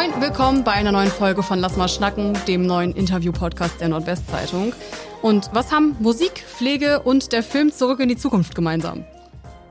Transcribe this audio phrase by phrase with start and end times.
[0.00, 4.72] Moin, willkommen bei einer neuen Folge von Lass mal schnacken, dem neuen Interview-Podcast der Nordwestzeitung.
[5.20, 9.04] Und was haben Musik, Pflege und der Film Zurück in die Zukunft gemeinsam?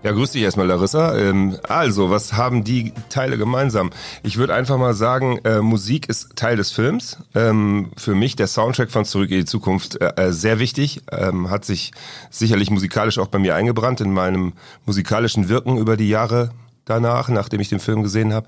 [0.03, 1.17] Ja, grüß dich erstmal, Larissa.
[1.17, 3.89] Ähm, also, was haben die Teile gemeinsam?
[4.21, 7.17] Ich würde einfach mal sagen, äh, Musik ist Teil des Films.
[7.33, 11.01] Ähm, für mich der Soundtrack von Zurück in die Zukunft äh, äh, sehr wichtig.
[11.11, 11.91] Ähm, hat sich
[12.29, 14.53] sicherlich musikalisch auch bei mir eingebrannt in meinem
[14.85, 16.51] musikalischen Wirken über die Jahre
[16.85, 18.45] danach, nachdem ich den Film gesehen habe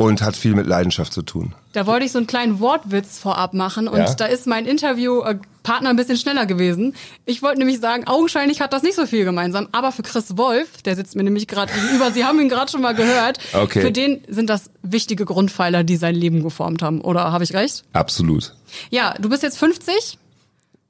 [0.00, 1.54] und hat viel mit Leidenschaft zu tun.
[1.74, 4.14] Da wollte ich so einen kleinen Wortwitz vorab machen und ja?
[4.14, 6.94] da ist mein Interviewpartner ein bisschen schneller gewesen.
[7.26, 10.80] Ich wollte nämlich sagen, augenscheinlich hat das nicht so viel gemeinsam, aber für Chris Wolf,
[10.86, 13.82] der sitzt mir nämlich gerade gegenüber, Sie haben ihn gerade schon mal gehört, okay.
[13.82, 17.02] für den sind das wichtige Grundpfeiler, die sein Leben geformt haben.
[17.02, 17.84] Oder habe ich recht?
[17.92, 18.54] Absolut.
[18.88, 20.18] Ja, du bist jetzt 50?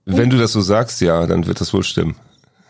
[0.05, 2.14] Wenn du das so sagst, ja, dann wird das wohl stimmen.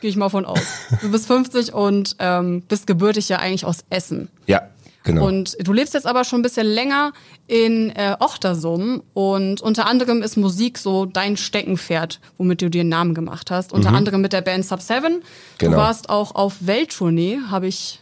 [0.00, 0.62] Gehe ich mal von aus.
[1.02, 4.30] Du bist 50 und ähm, bist gebürtig ja eigentlich aus Essen.
[4.46, 4.62] Ja.
[5.02, 5.26] Genau.
[5.26, 7.12] Und du lebst jetzt aber schon ein bisschen länger
[7.46, 12.90] in äh, Ochtersum und unter anderem ist Musik so dein Steckenpferd, womit du dir einen
[12.90, 13.72] Namen gemacht hast.
[13.72, 13.96] Unter mhm.
[13.96, 15.22] anderem mit der Band Sub 7.
[15.58, 15.72] Genau.
[15.72, 18.00] Du warst auch auf Welttournee, habe ich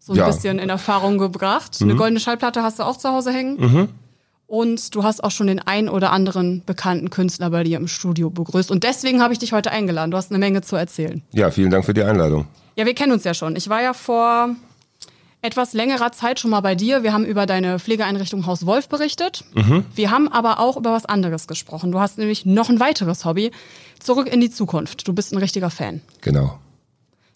[0.00, 0.26] so ein ja.
[0.26, 1.80] bisschen in Erfahrung gebracht.
[1.80, 1.90] Mhm.
[1.90, 3.56] Eine goldene Schallplatte hast du auch zu Hause hängen.
[3.60, 3.88] Mhm.
[4.48, 8.30] Und du hast auch schon den ein oder anderen bekannten Künstler bei dir im Studio
[8.30, 8.72] begrüßt.
[8.72, 10.10] Und deswegen habe ich dich heute eingeladen.
[10.10, 11.22] Du hast eine Menge zu erzählen.
[11.30, 12.48] Ja, vielen Dank für die Einladung.
[12.74, 13.54] Ja, wir kennen uns ja schon.
[13.54, 14.56] Ich war ja vor
[15.42, 17.02] etwas längerer Zeit schon mal bei dir.
[17.02, 19.44] Wir haben über deine Pflegeeinrichtung Haus Wolf berichtet.
[19.54, 19.84] Mhm.
[19.94, 21.92] Wir haben aber auch über was anderes gesprochen.
[21.92, 23.50] Du hast nämlich noch ein weiteres Hobby.
[23.98, 25.06] Zurück in die Zukunft.
[25.08, 26.00] Du bist ein richtiger Fan.
[26.20, 26.58] Genau.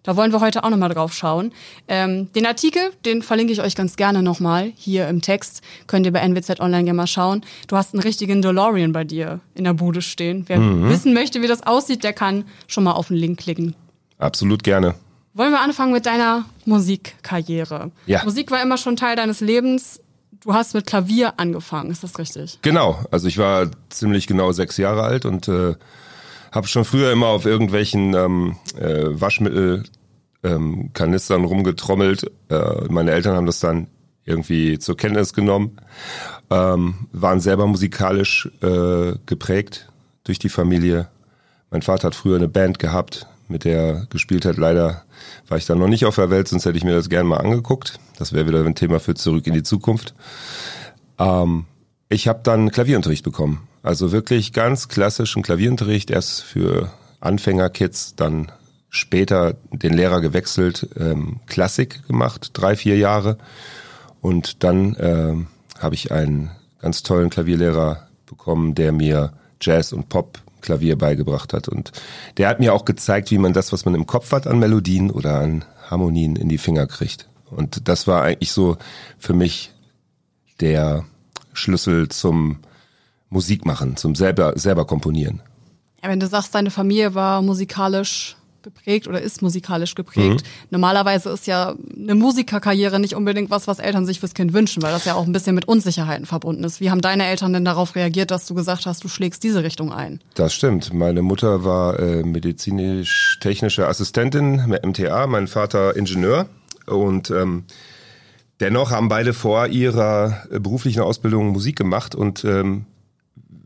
[0.04, 1.50] Da wollen wir heute auch nochmal drauf schauen.
[1.88, 5.62] Ähm, den Artikel, den verlinke ich euch ganz gerne nochmal hier im Text.
[5.86, 7.40] Könnt ihr bei NWZ Online gerne mal schauen.
[7.68, 10.44] Du hast einen richtigen DeLorean bei dir in der Bude stehen.
[10.46, 10.90] Wer mhm.
[10.90, 13.74] wissen möchte, wie das aussieht, der kann schon mal auf den Link klicken.
[14.18, 14.94] Absolut gerne.
[15.34, 17.90] Wollen wir anfangen mit deiner Musikkarriere?
[18.06, 18.24] Ja.
[18.24, 20.00] Musik war immer schon Teil deines Lebens.
[20.40, 22.60] Du hast mit Klavier angefangen, ist das richtig?
[22.62, 25.74] Genau, also ich war ziemlich genau sechs Jahre alt und äh,
[26.52, 32.30] habe schon früher immer auf irgendwelchen ähm, äh, Waschmittelkanistern ähm, rumgetrommelt.
[32.48, 33.88] Äh, meine Eltern haben das dann
[34.24, 35.80] irgendwie zur Kenntnis genommen,
[36.50, 39.90] ähm, waren selber musikalisch äh, geprägt
[40.22, 41.08] durch die Familie.
[41.70, 44.56] Mein Vater hat früher eine Band gehabt, mit der er gespielt hat.
[44.56, 45.04] Leider
[45.48, 47.38] war ich da noch nicht auf der Welt, sonst hätte ich mir das gerne mal
[47.38, 47.98] angeguckt.
[48.18, 50.14] Das wäre wieder ein Thema für zurück in die Zukunft.
[51.18, 51.66] Ähm,
[52.08, 53.68] ich habe dann Klavierunterricht bekommen.
[53.82, 56.90] Also wirklich ganz klassischen Klavierunterricht, erst für
[57.20, 58.50] Anfängerkids, dann
[58.88, 63.38] später den Lehrer gewechselt, ähm, Klassik gemacht, drei, vier Jahre.
[64.20, 65.46] Und dann ähm,
[65.78, 66.50] habe ich einen
[66.80, 71.68] ganz tollen Klavierlehrer bekommen, der mir Jazz und Pop Klavier beigebracht hat.
[71.68, 71.92] Und
[72.38, 75.10] der hat mir auch gezeigt, wie man das, was man im Kopf hat an Melodien
[75.10, 77.28] oder an Harmonien in die Finger kriegt.
[77.50, 78.76] Und das war eigentlich so
[79.18, 79.72] für mich
[80.60, 81.04] der
[81.52, 82.58] Schlüssel zum
[83.28, 85.42] Musikmachen, zum selber, selber komponieren.
[86.02, 90.42] Ja, wenn du sagst, deine Familie war musikalisch geprägt oder ist musikalisch geprägt.
[90.42, 90.68] Mhm.
[90.70, 94.92] Normalerweise ist ja eine Musikerkarriere nicht unbedingt was, was Eltern sich fürs Kind wünschen, weil
[94.92, 96.80] das ja auch ein bisschen mit Unsicherheiten verbunden ist.
[96.80, 99.92] Wie haben deine Eltern denn darauf reagiert, dass du gesagt hast, du schlägst diese Richtung
[99.92, 100.20] ein?
[100.34, 100.92] Das stimmt.
[100.92, 106.46] Meine Mutter war äh, medizinisch-technische Assistentin mit MTA, mein Vater Ingenieur
[106.86, 107.64] und ähm,
[108.60, 112.86] Dennoch haben beide vor ihrer beruflichen Ausbildung Musik gemacht und ähm,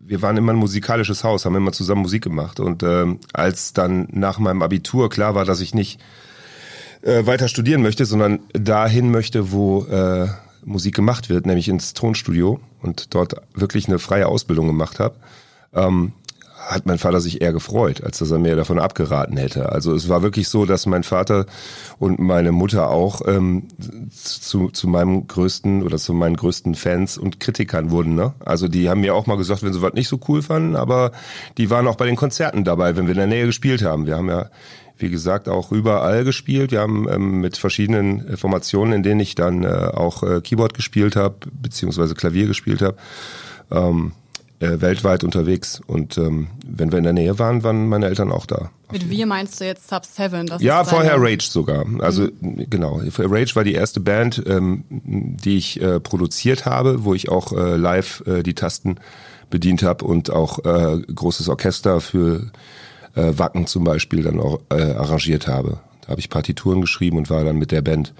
[0.08, 2.60] wir waren immer ein musikalisches Haus, haben immer zusammen Musik gemacht.
[2.60, 6.00] Und ähm, als dann nach meinem Abitur klar war, dass ich nicht
[7.02, 10.28] äh, weiter studieren möchte, sondern dahin möchte, wo äh,
[10.64, 15.16] Musik gemacht wird, nämlich ins Tonstudio und dort wirklich eine freie Ausbildung gemacht habe,
[15.74, 16.12] ähm,
[16.68, 19.72] hat mein Vater sich eher gefreut, als dass er mir davon abgeraten hätte.
[19.72, 21.46] Also es war wirklich so, dass mein Vater
[21.98, 23.68] und meine Mutter auch ähm,
[24.12, 28.14] zu, zu meinem größten oder zu meinen größten Fans und Kritikern wurden.
[28.14, 28.34] Ne?
[28.44, 31.12] Also die haben mir auch mal gesagt, wenn sie was nicht so cool fanden, aber
[31.56, 34.06] die waren auch bei den Konzerten dabei, wenn wir in der Nähe gespielt haben.
[34.06, 34.50] Wir haben ja
[35.00, 36.72] wie gesagt, auch überall gespielt.
[36.72, 41.14] Wir haben ähm, mit verschiedenen Formationen, in denen ich dann äh, auch äh, Keyboard gespielt
[41.14, 42.96] habe, beziehungsweise Klavier gespielt habe.
[43.70, 44.10] Ähm,
[44.60, 45.81] äh, weltweit unterwegs.
[45.87, 48.70] Und ähm, wenn wir in der Nähe waren, waren meine Eltern auch da.
[48.90, 50.50] Mit wir meinst du jetzt Sub 7?
[50.60, 51.84] ja, vorher Rage sogar.
[52.00, 52.66] Also mhm.
[52.69, 57.52] genau, Rage war die erste Band, ähm, die ich äh, produziert habe, wo ich auch
[57.52, 58.96] äh, live äh, die Tasten
[59.50, 62.50] bedient habe und auch äh, großes Orchester für
[63.14, 65.81] äh, Wacken zum Beispiel dann auch äh, arrangiert habe.
[66.02, 68.14] Da habe ich Partituren geschrieben und war dann mit der Band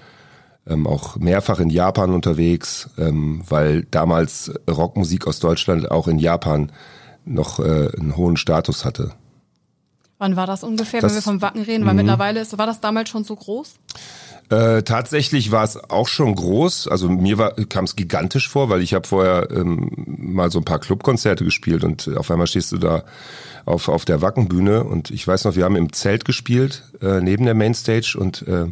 [0.67, 6.71] ähm, auch mehrfach in Japan unterwegs, ähm, weil damals Rockmusik aus Deutschland auch in Japan
[7.25, 9.13] noch äh, einen hohen Status hatte.
[10.17, 11.85] Wann war das ungefähr, das, wenn wir vom Wacken reden?
[11.85, 11.99] Weil mhm.
[11.99, 13.75] mittlerweile ist, war das damals schon so groß?
[14.49, 16.87] Äh, tatsächlich war es auch schon groß.
[16.87, 20.79] Also mir kam es gigantisch vor, weil ich habe vorher ähm, mal so ein paar
[20.79, 23.03] Clubkonzerte gespielt und auf einmal stehst du da
[23.65, 27.45] auf, auf der Wackenbühne und ich weiß noch, wir haben im Zelt gespielt, äh, neben
[27.45, 28.65] der Mainstage und äh,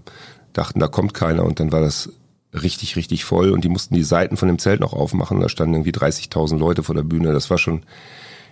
[0.58, 2.10] dachten, da kommt keiner und dann war das
[2.54, 5.40] richtig, richtig voll und die mussten die Seiten von dem Zelt noch aufmachen.
[5.40, 7.34] Da standen irgendwie 30.000 Leute vor der Bühne.
[7.34, 7.84] Das war schon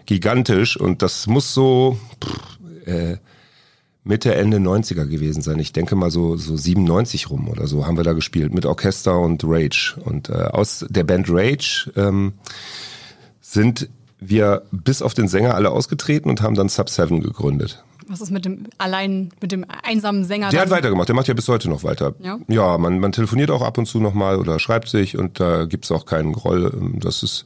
[0.05, 3.17] gigantisch und das muss so pff, äh,
[4.03, 5.57] Mitte, Ende 90er gewesen sein.
[5.57, 9.19] Ich denke mal so, so 97 rum oder so haben wir da gespielt mit Orchester
[9.19, 9.95] und Rage.
[10.03, 12.33] Und äh, aus der Band Rage ähm,
[13.41, 17.83] sind wir bis auf den Sänger alle ausgetreten und haben dann Sub 7 gegründet.
[18.07, 20.49] Was ist mit dem allein, mit dem einsamen Sänger?
[20.49, 22.13] Der hat weitergemacht, der macht ja bis heute noch weiter.
[22.19, 25.65] Ja, ja man, man telefoniert auch ab und zu nochmal oder schreibt sich und da
[25.65, 26.71] gibt's auch keinen Groll.
[26.99, 27.45] Das ist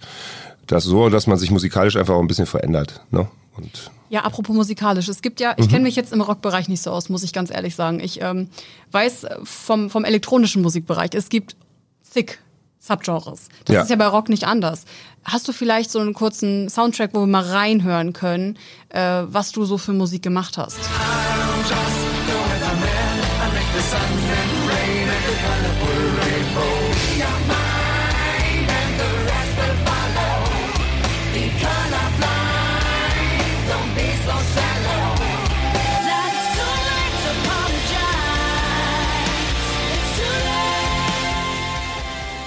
[0.68, 3.02] das so, dass man sich musikalisch einfach auch ein bisschen verändert.
[3.12, 3.28] Ne?
[3.58, 5.08] Und ja, apropos musikalisch.
[5.08, 5.70] Es gibt ja, ich mhm.
[5.70, 8.00] kenne mich jetzt im Rockbereich nicht so aus, muss ich ganz ehrlich sagen.
[8.00, 8.50] Ich ähm,
[8.92, 11.56] weiß vom, vom elektronischen Musikbereich, es gibt
[12.02, 12.40] zig
[12.80, 13.50] Subgenres.
[13.66, 13.82] Das ja.
[13.82, 14.86] ist ja bei Rock nicht anders.
[15.26, 18.58] Hast du vielleicht so einen kurzen Soundtrack, wo wir mal reinhören können,
[18.90, 20.80] äh, was du so für Musik gemacht hast?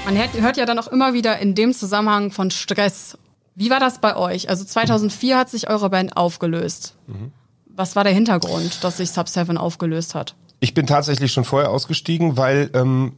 [0.05, 3.17] Man hört ja dann auch immer wieder in dem Zusammenhang von Stress.
[3.55, 4.49] Wie war das bei euch?
[4.49, 6.97] Also 2004 hat sich eure Band aufgelöst.
[7.07, 7.31] Mhm.
[7.67, 10.35] Was war der Hintergrund, dass sich Sub 7 aufgelöst hat?
[10.61, 13.13] Ich bin tatsächlich schon vorher ausgestiegen, weil ähm,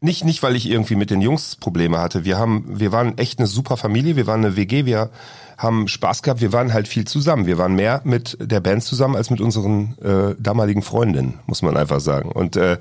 [0.00, 2.24] nicht nicht weil ich irgendwie mit den Jungs Probleme hatte.
[2.24, 4.16] Wir haben wir waren echt eine super Familie.
[4.16, 4.84] Wir waren eine WG.
[4.84, 5.10] Wir
[5.56, 6.40] haben Spaß gehabt.
[6.40, 7.46] Wir waren halt viel zusammen.
[7.46, 11.76] Wir waren mehr mit der Band zusammen als mit unseren äh, damaligen Freundinnen, muss man
[11.76, 12.30] einfach sagen.
[12.30, 12.78] Und äh,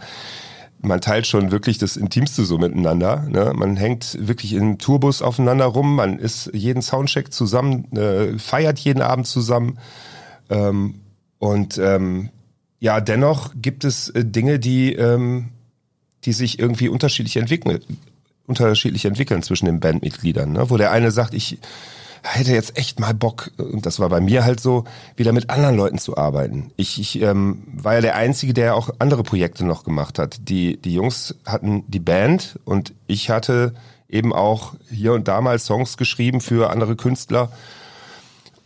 [0.81, 3.25] man teilt schon wirklich das Intimste so miteinander.
[3.27, 3.53] Ne?
[3.55, 9.01] Man hängt wirklich im Tourbus aufeinander rum, man ist jeden Soundcheck zusammen, äh, feiert jeden
[9.01, 9.79] Abend zusammen.
[10.49, 10.95] Ähm,
[11.39, 12.29] und ähm,
[12.79, 15.49] ja, dennoch gibt es äh, Dinge, die, ähm,
[16.25, 17.81] die sich irgendwie unterschiedlich entwickeln,
[18.45, 20.51] unterschiedlich entwickeln zwischen den Bandmitgliedern.
[20.53, 20.69] Ne?
[20.69, 21.57] Wo der eine sagt, ich
[22.33, 24.85] hätte jetzt echt mal Bock, und das war bei mir halt so,
[25.15, 26.71] wieder mit anderen Leuten zu arbeiten.
[26.75, 30.49] Ich, ich ähm, war ja der Einzige, der auch andere Projekte noch gemacht hat.
[30.49, 33.73] Die, die Jungs hatten die Band und ich hatte
[34.09, 37.51] eben auch hier und da mal Songs geschrieben für andere Künstler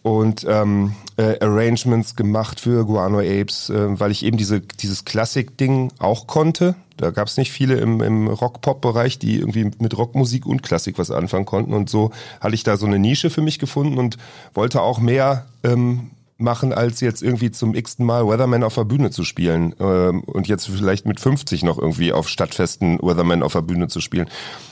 [0.04, 5.92] und ähm, äh, Arrangements gemacht für Guano Apes, äh, weil ich eben diese, dieses Klassik-Ding
[6.00, 6.76] auch konnte.
[6.98, 11.12] Da gab es nicht viele im, im Rock-Pop-Bereich, die irgendwie mit Rockmusik und Klassik was
[11.12, 11.74] anfangen konnten.
[11.74, 14.18] Und so hatte ich da so eine Nische für mich gefunden und
[14.54, 19.12] wollte auch mehr ähm, machen, als jetzt irgendwie zum x-ten Mal Weatherman auf der Bühne
[19.12, 23.62] zu spielen ähm, und jetzt vielleicht mit 50 noch irgendwie auf Stadtfesten Weatherman auf der
[23.62, 24.30] Bühne zu spielen.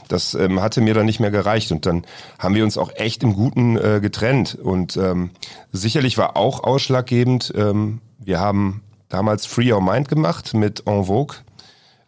[0.07, 2.05] Das ähm, hatte mir dann nicht mehr gereicht und dann
[2.37, 5.31] haben wir uns auch echt im Guten äh, getrennt und ähm,
[5.71, 11.37] sicherlich war auch ausschlaggebend, ähm, wir haben damals Free Your Mind gemacht mit En Vogue,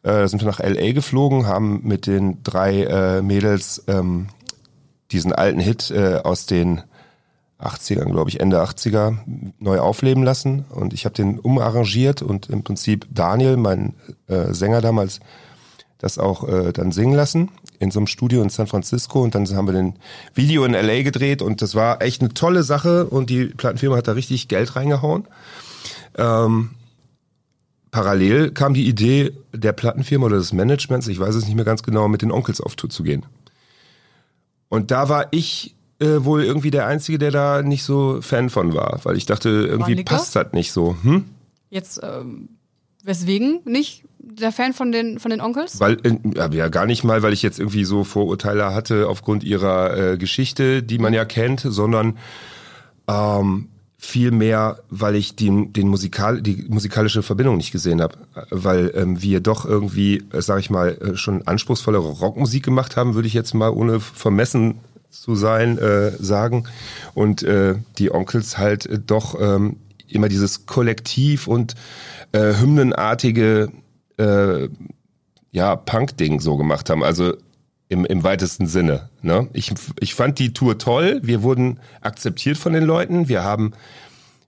[0.04, 0.94] äh, sind wir nach L.A.
[0.94, 4.28] geflogen, haben mit den drei äh, Mädels ähm,
[5.12, 6.82] diesen alten Hit äh, aus den
[7.62, 9.18] 80ern, glaube ich, Ende 80er
[9.60, 10.66] neu aufleben lassen.
[10.70, 13.94] Und ich habe den umarrangiert und im Prinzip Daniel, mein
[14.28, 15.20] äh, Sänger damals,
[15.98, 17.50] das auch äh, dann singen lassen
[17.80, 19.22] in so einem Studio in San Francisco.
[19.22, 19.96] Und dann haben wir den
[20.34, 24.08] Video in LA gedreht und das war echt eine tolle Sache und die Plattenfirma hat
[24.08, 25.28] da richtig Geld reingehauen.
[26.18, 26.72] Ähm,
[27.90, 31.84] parallel kam die Idee der Plattenfirma oder des Managements, ich weiß es nicht mehr ganz
[31.84, 33.26] genau, mit den Onkels auf Tour zu gehen.
[34.70, 38.74] Und da war ich äh, wohl irgendwie der Einzige, der da nicht so Fan von
[38.74, 40.96] war, weil ich dachte, irgendwie passt das nicht so.
[41.04, 41.26] Hm?
[41.70, 42.50] Jetzt, ähm,
[43.04, 45.80] weswegen nicht der Fan von den, von den Onkels?
[45.80, 50.14] Weil, äh, ja, gar nicht mal, weil ich jetzt irgendwie so Vorurteile hatte aufgrund ihrer
[50.14, 52.18] äh, Geschichte, die man ja kennt, sondern
[53.08, 58.18] ähm, viel mehr, weil ich die, den Musikal, die musikalische Verbindung nicht gesehen habe.
[58.50, 63.14] Weil ähm, wir doch irgendwie, äh, sag ich mal, äh, schon anspruchsvollere Rockmusik gemacht haben,
[63.14, 64.80] würde ich jetzt mal ohne vermessen
[65.12, 66.68] zu sein, äh, sagen.
[67.14, 69.78] Und äh, die Onkels halt äh, doch ähm,
[70.08, 71.76] immer dieses Kollektiv und
[72.32, 73.70] äh, hymnenartige
[74.18, 74.70] äh,
[75.52, 77.04] ja, Punk-Ding so gemacht haben.
[77.04, 77.34] Also
[77.90, 79.10] im, im weitesten Sinne.
[79.22, 79.50] Ne?
[79.54, 81.20] Ich, ich fand die Tour toll.
[81.24, 83.28] Wir wurden akzeptiert von den Leuten.
[83.28, 83.74] Wir haben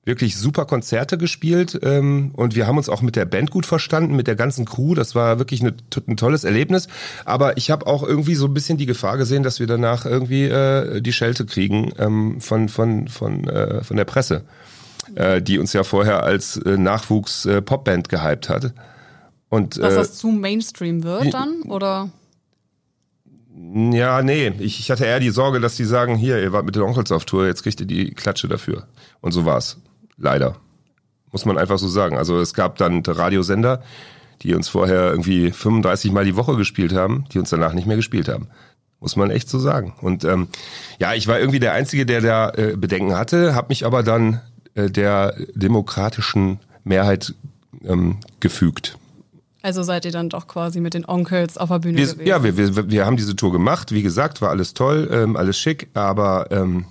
[0.05, 4.15] wirklich super Konzerte gespielt ähm, und wir haben uns auch mit der Band gut verstanden,
[4.15, 4.95] mit der ganzen Crew.
[4.95, 5.73] Das war wirklich eine,
[6.07, 6.87] ein tolles Erlebnis.
[7.25, 10.43] Aber ich habe auch irgendwie so ein bisschen die Gefahr gesehen, dass wir danach irgendwie
[10.43, 14.43] äh, die Schelte kriegen ähm, von von von äh, von der Presse.
[15.15, 18.73] äh, die uns ja vorher als äh, Nachwuchs-Popband äh, gehypt hat.
[19.49, 22.09] Und, Dass äh, das zu Mainstream wird dann, oder?
[23.55, 26.75] Ja, nee, ich, ich hatte eher die Sorge, dass die sagen, hier, ihr wart mit
[26.75, 28.87] den Onkels auf Tour, jetzt kriegt ihr die Klatsche dafür.
[29.21, 29.77] Und so war's.
[30.17, 30.57] Leider.
[31.31, 32.17] Muss man einfach so sagen.
[32.17, 33.81] Also es gab dann Radiosender,
[34.41, 37.97] die uns vorher irgendwie 35 Mal die Woche gespielt haben, die uns danach nicht mehr
[37.97, 38.47] gespielt haben.
[38.99, 39.93] Muss man echt so sagen.
[40.01, 40.47] Und ähm,
[40.99, 44.41] ja, ich war irgendwie der Einzige, der da äh, Bedenken hatte, habe mich aber dann
[44.75, 47.33] äh, der demokratischen Mehrheit
[47.83, 48.97] ähm, gefügt.
[49.61, 52.27] Also seid ihr dann doch quasi mit den Onkels auf der Bühne wir, gewesen?
[52.27, 53.93] Ja, wir, wir, wir haben diese Tour gemacht.
[53.93, 56.85] Wie gesagt, war alles toll, ähm, alles schick, aber ähm,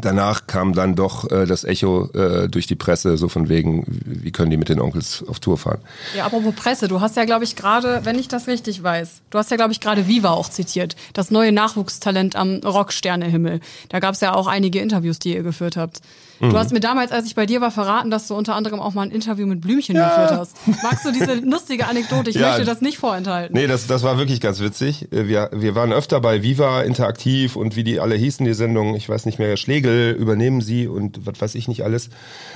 [0.00, 4.30] danach kam dann doch äh, das Echo äh, durch die Presse, so von wegen, wie
[4.32, 5.80] können die mit den Onkels auf Tour fahren.
[6.16, 9.38] Ja, apropos Presse, du hast ja, glaube ich, gerade, wenn ich das richtig weiß, du
[9.38, 13.60] hast ja, glaube ich, gerade Viva auch zitiert, das neue Nachwuchstalent am Rocksternehimmel.
[13.88, 16.00] Da gab es ja auch einige Interviews, die ihr geführt habt.
[16.40, 16.56] Du mhm.
[16.56, 19.02] hast mir damals, als ich bei dir war, verraten, dass du unter anderem auch mal
[19.02, 20.08] ein Interview mit Blümchen ja.
[20.08, 20.56] geführt hast.
[20.82, 22.30] Magst du diese lustige Anekdote?
[22.30, 22.48] Ich ja.
[22.48, 23.54] möchte das nicht vorenthalten.
[23.54, 25.08] Nee, das, das war wirklich ganz witzig.
[25.10, 29.06] Wir, wir waren öfter bei Viva interaktiv und wie die alle hießen, die Sendung, ich
[29.06, 32.08] weiß nicht mehr, Schlegel übernehmen sie und was weiß ich nicht alles.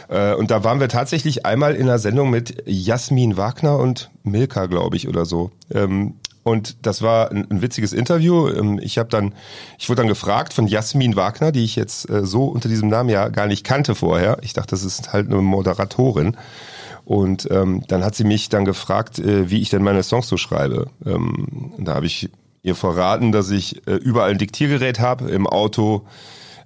[0.08, 4.64] Äh, und da waren wir tatsächlich einmal in einer Sendung mit Jasmin Wagner und Milka,
[4.64, 5.50] glaube ich, oder so.
[6.44, 8.48] Und das war ein, ein witziges Interview.
[8.48, 9.34] Ähm, ich habe dann,
[9.78, 13.08] ich wurde dann gefragt von Jasmin Wagner, die ich jetzt äh, so unter diesem Namen
[13.08, 14.38] ja gar nicht kannte vorher.
[14.42, 16.36] Ich dachte, das ist halt eine Moderatorin.
[17.04, 20.36] Und ähm, dann hat sie mich dann gefragt, äh, wie ich denn meine Songs so
[20.36, 20.90] schreibe.
[21.04, 22.30] Ähm, da habe ich
[22.62, 26.06] ihr verraten, dass ich äh, überall ein Diktiergerät habe, im Auto,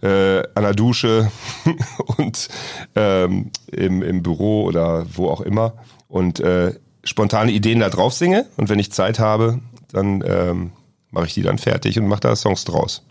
[0.01, 1.31] äh, an der Dusche
[2.19, 2.49] und
[2.95, 5.75] ähm, im, im Büro oder wo auch immer.
[6.09, 9.61] Und äh, spontane Ideen da drauf singe und wenn ich Zeit habe,
[9.93, 10.73] dann ähm,
[11.11, 13.03] mache ich die dann fertig und mache da Songs draus.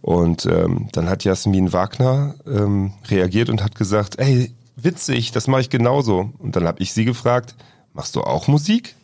[0.00, 5.62] Und ähm, dann hat Jasmin Wagner ähm, reagiert und hat gesagt, ey, witzig, das mache
[5.62, 6.32] ich genauso.
[6.38, 7.54] Und dann habe ich sie gefragt,
[7.92, 8.96] machst du auch Musik?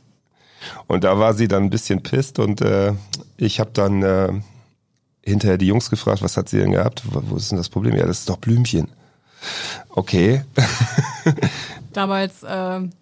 [0.88, 2.94] Und da war sie dann ein bisschen pisst und äh,
[3.36, 4.32] ich habe dann äh,
[5.24, 7.02] hinterher die Jungs gefragt, was hat sie denn gehabt?
[7.04, 7.96] Wo ist denn das Problem?
[7.96, 8.88] Ja, das ist doch Blümchen.
[9.90, 10.42] Okay.
[11.98, 12.46] Damals äh,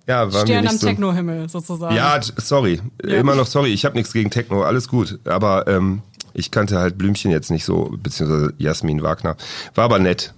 [0.07, 1.95] ja, Stern am so, Techno-Himmel sozusagen.
[1.95, 2.81] Ja, sorry.
[3.05, 3.19] Ja.
[3.19, 3.69] Immer noch sorry.
[3.69, 5.19] Ich habe nichts gegen Techno, alles gut.
[5.27, 6.01] Aber ähm,
[6.33, 9.37] ich kannte halt Blümchen jetzt nicht so, beziehungsweise Jasmin Wagner.
[9.75, 10.33] War aber nett.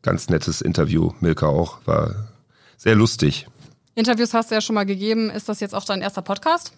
[0.00, 1.12] Ganz nettes Interview.
[1.20, 1.80] Milka auch.
[1.84, 2.30] War
[2.78, 3.46] sehr lustig.
[3.94, 5.28] Interviews hast du ja schon mal gegeben.
[5.28, 6.72] Ist das jetzt auch dein erster Podcast?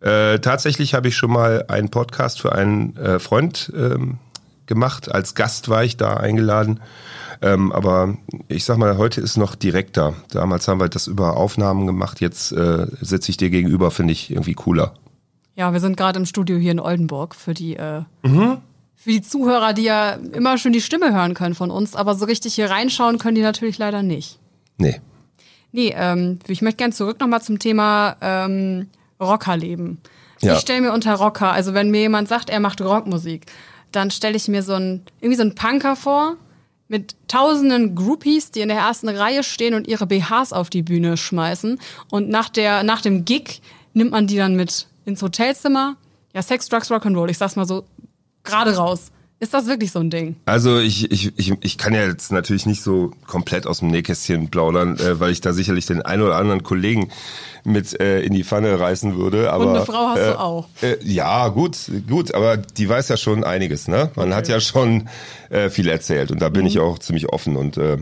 [0.00, 4.18] Äh, tatsächlich habe ich schon mal einen Podcast für einen äh, Freund ähm,
[4.66, 5.14] gemacht.
[5.14, 6.80] Als Gast war ich da eingeladen.
[7.42, 8.16] Ähm, aber
[8.48, 10.14] ich sag mal, heute ist noch direkter.
[10.30, 12.20] Damals haben wir das über Aufnahmen gemacht.
[12.20, 14.94] Jetzt äh, sitze ich dir gegenüber, finde ich irgendwie cooler.
[15.56, 18.58] Ja, wir sind gerade im Studio hier in Oldenburg für die äh, mhm.
[18.94, 22.26] für die Zuhörer, die ja immer schön die Stimme hören können von uns, aber so
[22.26, 24.38] richtig hier reinschauen können die natürlich leider nicht.
[24.76, 25.00] Nee.
[25.72, 28.88] Nee, ähm, ich möchte gerne zurück nochmal zum Thema ähm,
[29.20, 29.98] Rockerleben.
[30.40, 30.54] Ja.
[30.54, 33.46] Ich stelle mir unter Rocker, also wenn mir jemand sagt, er macht Rockmusik,
[33.92, 36.36] dann stelle ich mir so ein irgendwie so einen Punker vor,
[36.90, 41.16] mit tausenden Groupies, die in der ersten Reihe stehen und ihre BHs auf die Bühne
[41.16, 41.78] schmeißen.
[42.10, 43.62] Und nach, der, nach dem Gig
[43.94, 45.96] nimmt man die dann mit ins Hotelzimmer.
[46.34, 47.84] Ja, Sex, Drugs, Rock'n'Roll, ich sag's mal so
[48.42, 49.12] gerade raus.
[49.42, 50.36] Ist das wirklich so ein Ding?
[50.44, 54.50] Also ich, ich, ich, ich kann ja jetzt natürlich nicht so komplett aus dem Nähkästchen
[54.50, 57.10] plaudern, äh, weil ich da sicherlich den einen oder anderen Kollegen
[57.64, 59.50] mit äh, in die Pfanne reißen würde.
[59.50, 60.68] Aber, Und eine Frau hast äh, du auch.
[60.82, 64.10] Äh, ja, gut, gut, aber die weiß ja schon einiges, ne?
[64.14, 64.36] Man okay.
[64.36, 65.08] hat ja schon
[65.48, 66.68] äh, viel erzählt und da bin mhm.
[66.68, 67.96] ich auch ziemlich offen und äh,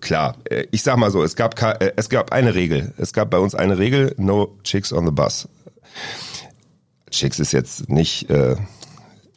[0.00, 2.92] klar, äh, ich sag mal so, es gab äh, es gab eine Regel.
[2.98, 5.48] Es gab bei uns eine Regel, no chicks on the bus.
[7.12, 8.26] Chicks ist jetzt nicht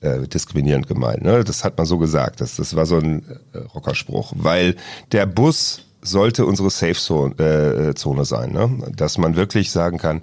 [0.06, 1.24] äh, diskriminierend gemeint.
[1.24, 1.44] Ne?
[1.44, 2.42] Das hat man so gesagt.
[2.42, 4.34] Das, das war so ein äh, Rockerspruch.
[4.36, 4.76] Weil
[5.12, 8.52] der Bus sollte unsere Safe-Zone äh, Zone sein.
[8.52, 8.92] Ne?
[8.96, 10.22] Dass man wirklich sagen kann,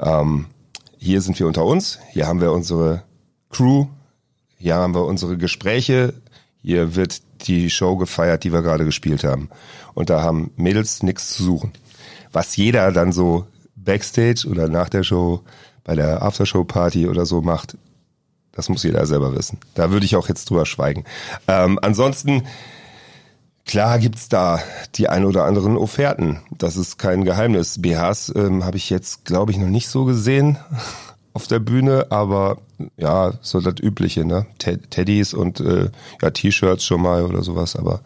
[0.00, 0.46] ähm,
[0.98, 3.04] hier sind wir unter uns, hier haben wir unsere
[3.48, 3.86] Crew,
[4.58, 6.12] hier haben wir unsere Gespräche,
[6.60, 9.48] hier wird die Show gefeiert, die wir gerade gespielt haben.
[9.94, 11.72] Und da haben Mädels nichts zu suchen.
[12.32, 13.46] Was jeder dann so
[13.76, 15.42] backstage oder nach der Show
[15.84, 17.76] bei der Aftershow-Party oder so macht,
[18.52, 19.58] das muss jeder selber wissen.
[19.74, 21.04] Da würde ich auch jetzt drüber schweigen.
[21.48, 22.46] Ähm, ansonsten,
[23.66, 24.60] klar gibt's da
[24.96, 26.42] die ein oder anderen Offerten.
[26.58, 27.80] Das ist kein Geheimnis.
[27.80, 30.58] BHs ähm, habe ich jetzt, glaube ich, noch nicht so gesehen
[31.32, 32.58] auf der Bühne, aber
[32.96, 34.46] ja, so das Übliche, ne?
[34.58, 35.90] Teddys und äh,
[36.20, 38.00] ja, T-Shirts schon mal oder sowas, aber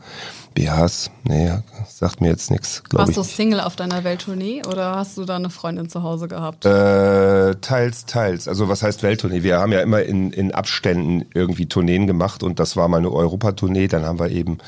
[0.54, 1.50] BHs, nee,
[1.88, 2.82] sagt mir jetzt nichts.
[2.92, 3.16] Warst ich.
[3.16, 6.64] du Single auf deiner Welttournee oder hast du da eine Freundin zu Hause gehabt?
[6.64, 8.46] Äh, teils, teils.
[8.46, 9.42] Also was heißt Welttournee?
[9.42, 13.10] Wir haben ja immer in, in Abständen irgendwie Tourneen gemacht und das war mal eine
[13.10, 13.88] Europatournee.
[13.88, 14.58] Dann haben wir eben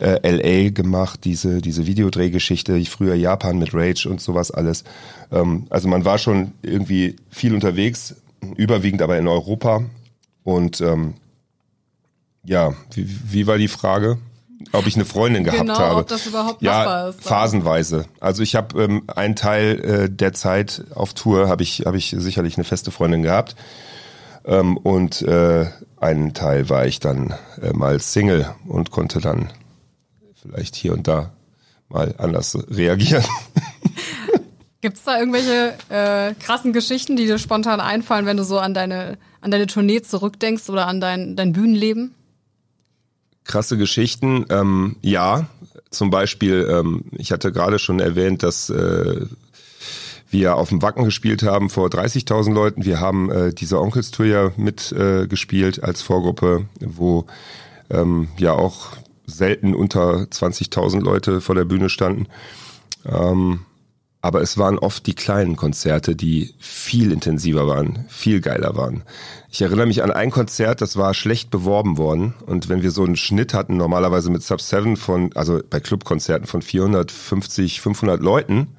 [0.00, 4.82] äh, LA gemacht, diese, diese Videodrehgeschichte, ich früher Japan mit Rage und sowas alles.
[5.30, 8.16] Ähm, also man war schon irgendwie viel unterwegs,
[8.56, 9.82] überwiegend aber in Europa.
[10.42, 11.14] Und ähm,
[12.42, 14.18] ja, wie, wie war die Frage?
[14.72, 16.00] Ob ich eine Freundin gehabt genau, habe.
[16.00, 17.22] Ob das überhaupt ja, machbar ist.
[17.22, 18.04] Phasenweise.
[18.20, 22.14] Also ich habe ähm, einen Teil äh, der Zeit auf Tour habe ich habe ich
[22.16, 23.56] sicherlich eine feste Freundin gehabt
[24.44, 25.66] ähm, und äh,
[25.98, 29.50] einen Teil war ich dann äh, mal Single und konnte dann
[30.34, 31.32] vielleicht hier und da
[31.88, 33.24] mal anders reagieren.
[34.80, 38.72] Gibt es da irgendwelche äh, krassen Geschichten, die dir spontan einfallen, wenn du so an
[38.72, 42.14] deine an deine Tournee zurückdenkst oder an dein dein Bühnenleben?
[43.44, 44.46] Krasse Geschichten.
[44.50, 45.46] Ähm, ja,
[45.90, 49.26] zum Beispiel, ähm, ich hatte gerade schon erwähnt, dass äh,
[50.30, 52.84] wir auf dem Wacken gespielt haben vor 30.000 Leuten.
[52.84, 57.26] Wir haben äh, diese Onkelstour ja mitgespielt äh, als Vorgruppe, wo
[57.90, 62.26] ähm, ja auch selten unter 20.000 Leute vor der Bühne standen.
[63.04, 63.60] Ähm,
[64.22, 69.02] aber es waren oft die kleinen Konzerte, die viel intensiver waren, viel geiler waren.
[69.50, 72.34] Ich erinnere mich an ein Konzert, das war schlecht beworben worden.
[72.46, 76.46] Und wenn wir so einen Schnitt hatten, normalerweise mit Sub 7 von, also bei Clubkonzerten
[76.46, 78.76] von 450, 500 Leuten,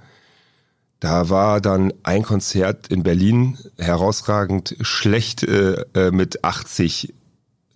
[1.00, 7.16] da war dann ein Konzert in Berlin herausragend schlecht äh, äh mit 80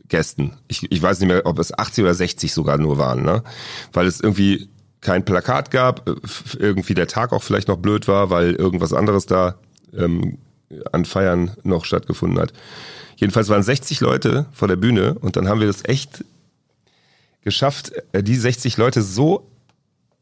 [0.08, 0.54] Gästen.
[0.68, 3.44] Ich, ich weiß nicht mehr, ob es 80 oder 60 sogar nur waren, ne?
[3.92, 4.70] Weil es irgendwie
[5.06, 6.16] kein Plakat gab, äh,
[6.58, 9.56] irgendwie der Tag auch vielleicht noch blöd war, weil irgendwas anderes da
[9.96, 10.40] ähm,
[10.92, 12.52] an Feiern noch stattgefunden hat.
[13.16, 16.26] Jedenfalls waren 60 Leute vor der Bühne und dann haben wir das echt
[17.44, 19.48] geschafft, äh, die 60 Leute so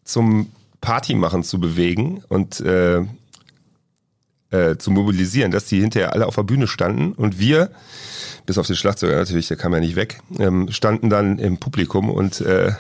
[0.04, 3.06] zum Partymachen zu bewegen und äh,
[4.52, 7.72] äh, zu mobilisieren, dass die hinterher alle auf der Bühne standen und wir,
[8.46, 12.10] bis auf den Schlagzeuger natürlich, der kam ja nicht weg, ähm, standen dann im Publikum
[12.10, 12.74] und äh,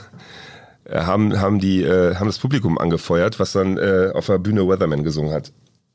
[0.91, 5.03] haben haben die äh, haben das Publikum angefeuert, was dann äh, auf der Bühne Weatherman
[5.03, 5.51] gesungen hat.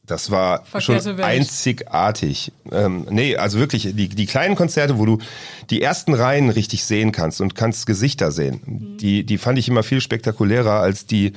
[0.08, 1.20] Das war schon Welt.
[1.20, 2.52] einzigartig.
[2.72, 5.18] Ähm, nee, also wirklich, die, die kleinen Konzerte, wo du
[5.68, 8.96] die ersten Reihen richtig sehen kannst und kannst Gesichter sehen, mhm.
[8.96, 11.34] die, die fand ich immer viel spektakulärer als die,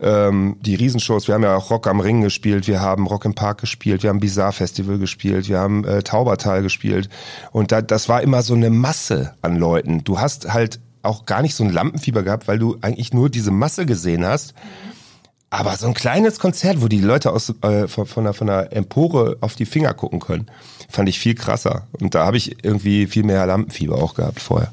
[0.00, 1.26] ähm, die Riesenshows.
[1.26, 4.10] Wir haben ja auch Rock am Ring gespielt, wir haben Rock im Park gespielt, wir
[4.10, 7.08] haben Bizarre Festival gespielt, wir haben äh, Taubertal gespielt.
[7.50, 10.04] Und da, das war immer so eine Masse an Leuten.
[10.04, 13.50] Du hast halt auch gar nicht so ein Lampenfieber gehabt, weil du eigentlich nur diese
[13.50, 14.54] Masse gesehen hast.
[15.50, 18.72] Aber so ein kleines Konzert, wo die Leute aus, äh, von, von, der, von der
[18.72, 20.46] Empore auf die Finger gucken können,
[20.88, 21.88] fand ich viel krasser.
[22.00, 24.72] Und da habe ich irgendwie viel mehr Lampenfieber auch gehabt vorher.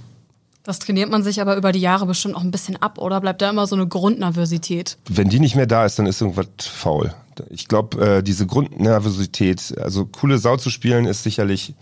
[0.67, 3.41] Das trainiert man sich aber über die Jahre bestimmt auch ein bisschen ab, oder bleibt
[3.41, 4.97] da immer so eine Grundnervosität?
[5.07, 7.13] Wenn die nicht mehr da ist, dann ist irgendwas faul.
[7.49, 11.73] Ich glaube, äh, diese Grundnervosität, also coole Sau zu spielen, ist sicherlich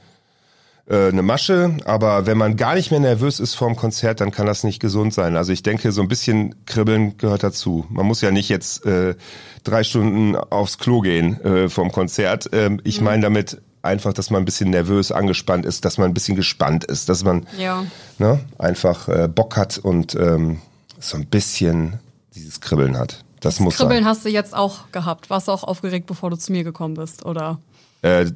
[0.88, 4.46] äh, eine Masche, aber wenn man gar nicht mehr nervös ist vorm Konzert, dann kann
[4.46, 5.36] das nicht gesund sein.
[5.36, 7.86] Also ich denke, so ein bisschen Kribbeln gehört dazu.
[7.90, 9.16] Man muss ja nicht jetzt äh,
[9.64, 12.50] drei Stunden aufs Klo gehen äh, vorm Konzert.
[12.52, 13.06] Ähm, ich mhm.
[13.06, 16.84] meine damit einfach, dass man ein bisschen nervös angespannt ist, dass man ein bisschen gespannt
[16.84, 17.86] ist, dass man ja.
[18.18, 20.60] ne, einfach äh, Bock hat und ähm,
[21.00, 22.00] so ein bisschen
[22.36, 23.24] dieses Kribbeln hat.
[23.40, 24.10] Das, das muss Kribbeln sein.
[24.10, 25.30] hast du jetzt auch gehabt.
[25.30, 27.60] Warst du auch aufgeregt, bevor du zu mir gekommen bist, oder?
[28.02, 28.32] Äh,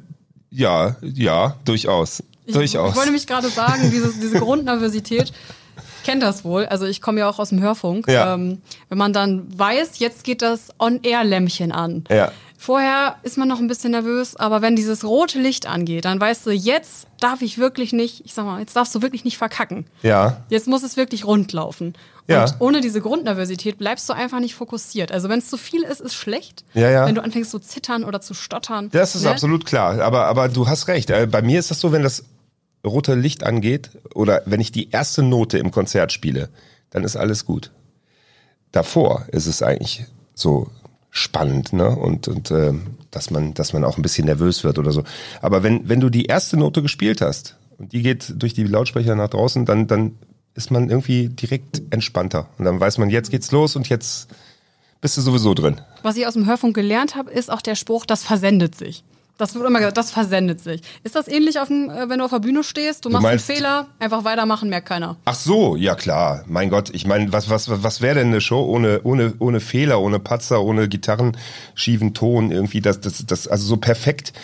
[0.50, 2.22] ja, ja, durchaus.
[2.46, 2.90] Ich, Durchaus.
[2.90, 5.32] Ich wollte mich gerade sagen, dieses, diese Grundnervosität,
[5.98, 8.08] ich kenne das wohl, also ich komme ja auch aus dem Hörfunk.
[8.08, 8.34] Ja.
[8.34, 12.04] Ähm, wenn man dann weiß, jetzt geht das On-Air-Lämpchen an.
[12.08, 12.32] Ja.
[12.62, 16.44] Vorher ist man noch ein bisschen nervös, aber wenn dieses rote Licht angeht, dann weißt
[16.44, 19.86] du, jetzt darf ich wirklich nicht, ich sag mal, jetzt darfst du wirklich nicht verkacken.
[20.02, 20.42] Ja.
[20.50, 21.94] Jetzt muss es wirklich rund laufen.
[22.26, 22.42] Ja.
[22.42, 25.10] Und ohne diese Grundnervosität bleibst du einfach nicht fokussiert.
[25.10, 26.66] Also wenn es zu viel ist, ist schlecht.
[26.74, 27.06] Ja, ja.
[27.06, 28.90] Wenn du anfängst zu zittern oder zu stottern.
[28.92, 29.30] Das ist ne?
[29.30, 29.98] absolut klar.
[30.02, 31.08] Aber, aber du hast recht.
[31.08, 32.24] Äh, bei mir ist das so, wenn das
[32.84, 36.50] rote Licht angeht oder wenn ich die erste Note im Konzert spiele,
[36.90, 37.70] dann ist alles gut.
[38.70, 40.70] Davor ist es eigentlich so
[41.10, 41.90] spannend, ne?
[41.90, 42.72] Und, und äh,
[43.10, 45.04] dass man, dass man auch ein bisschen nervös wird oder so.
[45.42, 49.16] Aber wenn, wenn du die erste Note gespielt hast und die geht durch die Lautsprecher
[49.16, 50.12] nach draußen, dann, dann
[50.54, 52.48] ist man irgendwie direkt entspannter.
[52.58, 54.28] Und dann weiß man, jetzt geht's los und jetzt
[55.00, 55.80] bist du sowieso drin.
[56.02, 59.04] Was ich aus dem Hörfunk gelernt habe, ist auch der Spruch, das versendet sich.
[59.40, 60.82] Das wird immer gesagt, das versendet sich.
[61.02, 63.06] Ist das ähnlich, dem, äh, wenn du auf der Bühne stehst?
[63.06, 65.16] Du, du machst einen Fehler, einfach weitermachen, merkt keiner.
[65.24, 66.44] Ach so, ja klar.
[66.46, 70.00] Mein Gott, ich meine, was, was, was wäre denn eine Show ohne, ohne, ohne Fehler,
[70.00, 71.38] ohne Patzer, ohne Gitarren,
[71.74, 72.82] schiefen Ton irgendwie?
[72.82, 74.34] Das, das, das, also so perfekt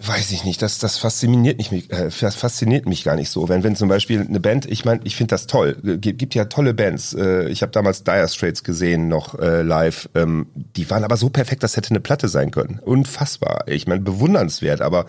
[0.00, 3.48] weiß ich nicht, das, das fasziniert mich, äh, fasziniert mich gar nicht so.
[3.48, 6.44] Wenn, wenn zum Beispiel eine Band, ich meine, ich finde das toll, gibt, gibt ja
[6.44, 7.14] tolle Bands.
[7.14, 10.08] Äh, ich habe damals Dire Straits gesehen noch äh, live.
[10.14, 12.78] Ähm, die waren aber so perfekt, das hätte eine Platte sein können.
[12.78, 13.64] Unfassbar.
[13.66, 14.82] Ich meine, bewundernswert.
[14.82, 15.06] Aber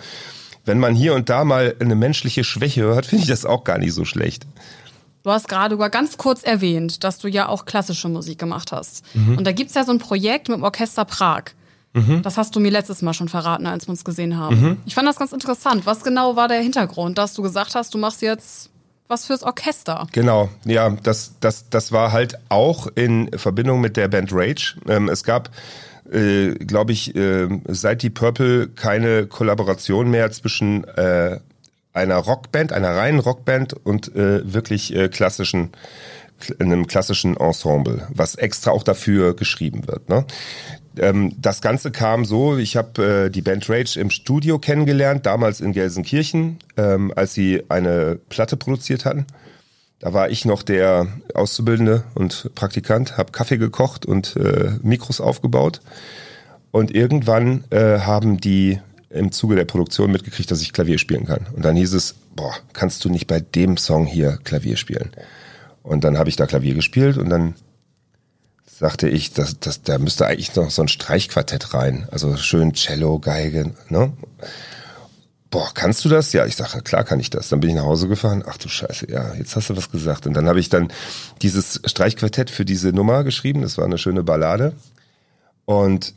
[0.66, 3.78] wenn man hier und da mal eine menschliche Schwäche hört, finde ich das auch gar
[3.78, 4.48] nicht so schlecht.
[5.22, 9.04] Du hast gerade sogar ganz kurz erwähnt, dass du ja auch klassische Musik gemacht hast.
[9.14, 9.38] Mhm.
[9.38, 11.44] Und da gibt's ja so ein Projekt mit dem Orchester Prag.
[11.94, 12.22] Mhm.
[12.22, 14.62] Das hast du mir letztes Mal schon verraten, als wir uns gesehen haben.
[14.62, 14.78] Mhm.
[14.86, 15.86] Ich fand das ganz interessant.
[15.86, 18.70] Was genau war der Hintergrund, dass du gesagt hast, du machst jetzt
[19.08, 20.08] was fürs Orchester?
[20.12, 24.76] Genau, ja, das, das, das war halt auch in Verbindung mit der Band Rage.
[24.88, 25.50] Ähm, es gab
[26.12, 31.40] äh, glaube ich, äh, seit die Purple keine Kollaboration mehr zwischen äh,
[31.94, 35.72] einer Rockband, einer reinen Rockband und äh, wirklich äh, klassischen
[36.58, 40.08] in einem klassischen Ensemble, was extra auch dafür geschrieben wird.
[40.08, 40.26] Ne?
[40.98, 45.62] Ähm, das Ganze kam so, ich habe äh, die Band Rage im Studio kennengelernt, damals
[45.62, 49.26] in Gelsenkirchen, ähm, als sie eine Platte produziert hatten.
[50.00, 55.82] Da war ich noch der Auszubildende und Praktikant, habe Kaffee gekocht und äh, Mikros aufgebaut.
[56.72, 61.48] Und irgendwann äh, haben die im Zuge der Produktion mitgekriegt, dass ich Klavier spielen kann.
[61.54, 65.12] Und dann hieß es, boah, kannst du nicht bei dem Song hier Klavier spielen?
[65.84, 67.56] Und dann habe ich da Klavier gespielt und dann
[68.80, 72.08] sagte ich, dass, dass, da müsste eigentlich noch so ein Streichquartett rein.
[72.12, 74.14] Also schön Cello, Geige, ne?
[75.50, 76.32] Boah, kannst du das?
[76.32, 77.50] Ja, ich sage, klar kann ich das.
[77.50, 78.42] Dann bin ich nach Hause gefahren.
[78.48, 80.28] Ach du Scheiße, ja, jetzt hast du was gesagt.
[80.28, 80.94] Und dann habe ich dann
[81.42, 83.64] dieses Streichquartett für diese Nummer geschrieben.
[83.64, 84.74] Das war eine schöne Ballade.
[85.66, 86.14] Und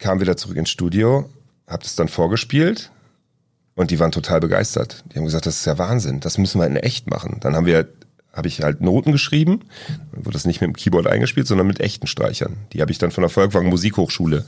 [0.00, 1.30] kam wieder zurück ins Studio,
[1.68, 2.90] habe das dann vorgespielt
[3.76, 5.04] und die waren total begeistert.
[5.12, 7.38] Die haben gesagt, das ist ja Wahnsinn, das müssen wir in echt machen.
[7.40, 7.86] Dann haben wir
[8.32, 9.60] habe ich halt Noten geschrieben,
[10.12, 12.56] dann wurde das nicht mit dem Keyboard eingespielt, sondern mit echten Streichern.
[12.72, 14.44] Die habe ich dann von der Volkwang Musikhochschule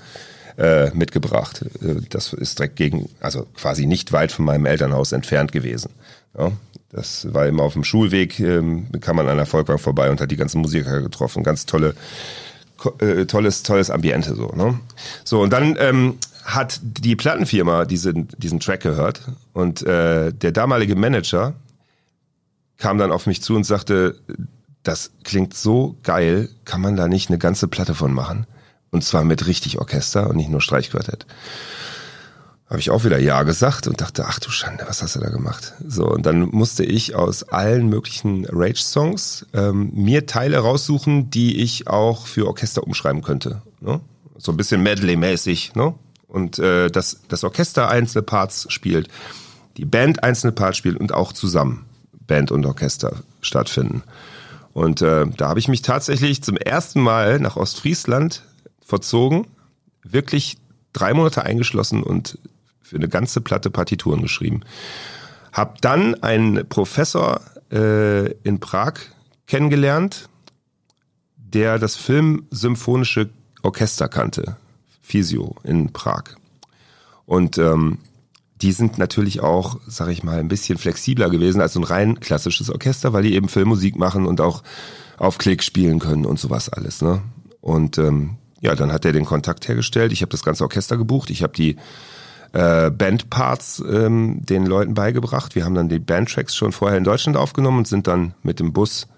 [0.58, 1.64] äh, mitgebracht.
[1.82, 5.90] Äh, das ist direkt gegen, also quasi nicht weit von meinem Elternhaus entfernt gewesen.
[6.38, 6.52] Ja,
[6.92, 10.30] das war immer auf dem Schulweg, ähm, kam man an der Volkwang vorbei und hat
[10.30, 11.42] die ganzen Musiker getroffen.
[11.42, 11.94] Ganz tolle,
[12.98, 14.48] äh, tolles, tolles Ambiente so.
[14.48, 14.78] Ne?
[15.24, 20.96] So und dann ähm, hat die Plattenfirma diesen, diesen Track gehört und äh, der damalige
[20.96, 21.54] Manager
[22.80, 24.16] kam dann auf mich zu und sagte,
[24.82, 28.46] das klingt so geil, kann man da nicht eine ganze Platte von machen?
[28.90, 31.26] Und zwar mit richtig Orchester und nicht nur Streichquartett.
[32.68, 35.28] Habe ich auch wieder Ja gesagt und dachte, ach du Schande, was hast du da
[35.28, 35.74] gemacht?
[35.86, 41.88] So, und dann musste ich aus allen möglichen Rage-Songs ähm, mir Teile raussuchen, die ich
[41.88, 43.60] auch für Orchester umschreiben könnte.
[43.80, 44.00] Ne?
[44.38, 45.94] So ein bisschen Medley-mäßig, ne?
[46.28, 49.08] Und äh, dass das Orchester einzelne Parts spielt,
[49.76, 51.86] die Band einzelne Parts spielt und auch zusammen.
[52.30, 54.04] Band und Orchester stattfinden.
[54.72, 58.44] Und äh, da habe ich mich tatsächlich zum ersten Mal nach Ostfriesland
[58.80, 59.48] verzogen,
[60.04, 60.56] wirklich
[60.92, 62.38] drei Monate eingeschlossen und
[62.80, 64.60] für eine ganze Platte Partituren geschrieben.
[65.52, 67.40] Hab dann einen Professor
[67.72, 68.94] äh, in Prag
[69.48, 70.28] kennengelernt,
[71.36, 73.28] der das Filmsymphonische
[73.62, 74.56] Orchester kannte,
[75.02, 76.36] Fisio in Prag.
[77.26, 77.98] Und ähm,
[78.62, 82.20] die sind natürlich auch, sag ich mal, ein bisschen flexibler gewesen als so ein rein
[82.20, 84.62] klassisches Orchester, weil die eben Filmmusik machen und auch
[85.16, 87.02] auf Klick spielen können und sowas alles.
[87.02, 87.22] Ne?
[87.60, 90.12] Und ähm, ja, dann hat er den Kontakt hergestellt.
[90.12, 91.30] Ich habe das ganze Orchester gebucht.
[91.30, 91.76] Ich habe die
[92.52, 95.54] äh, Bandparts ähm, den Leuten beigebracht.
[95.54, 98.72] Wir haben dann die Bandtracks schon vorher in Deutschland aufgenommen und sind dann mit dem
[98.72, 99.08] Bus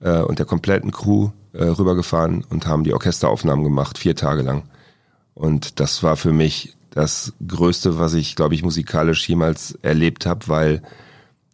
[0.00, 4.64] äh, und der kompletten Crew äh, rübergefahren und haben die Orchesteraufnahmen gemacht, vier Tage lang.
[5.34, 10.48] Und das war für mich das Größte, was ich, glaube ich, musikalisch jemals erlebt habe,
[10.48, 10.82] weil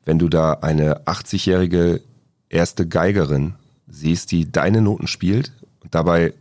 [0.04, 2.00] wenn du da eine 80-jährige
[2.48, 3.54] erste Geigerin
[3.88, 6.32] siehst, die deine Noten spielt und dabei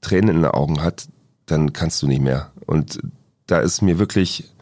[0.00, 1.08] Tränen in den Augen hat,
[1.46, 2.52] dann kannst du nicht mehr.
[2.66, 3.00] Und
[3.46, 4.52] da ist mir wirklich,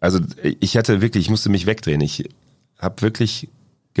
[0.00, 2.00] also ich hatte wirklich, ich musste mich wegdrehen.
[2.00, 2.28] Ich
[2.78, 3.48] habe wirklich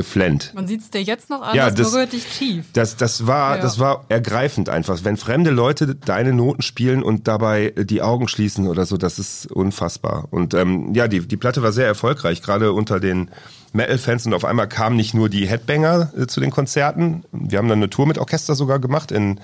[0.00, 0.52] geflennt.
[0.54, 2.64] Man sieht es dir jetzt noch an, ja, das, berührt dich tief.
[2.72, 3.62] Das, das, war, ja.
[3.62, 4.98] das war ergreifend einfach.
[5.04, 9.52] Wenn fremde Leute deine Noten spielen und dabei die Augen schließen oder so, das ist
[9.52, 10.28] unfassbar.
[10.30, 13.30] Und ähm, ja, die, die Platte war sehr erfolgreich, gerade unter den
[13.74, 17.24] Metal-Fans und auf einmal kamen nicht nur die Headbanger äh, zu den Konzerten.
[17.30, 19.38] Wir haben dann eine Tour mit Orchester sogar gemacht in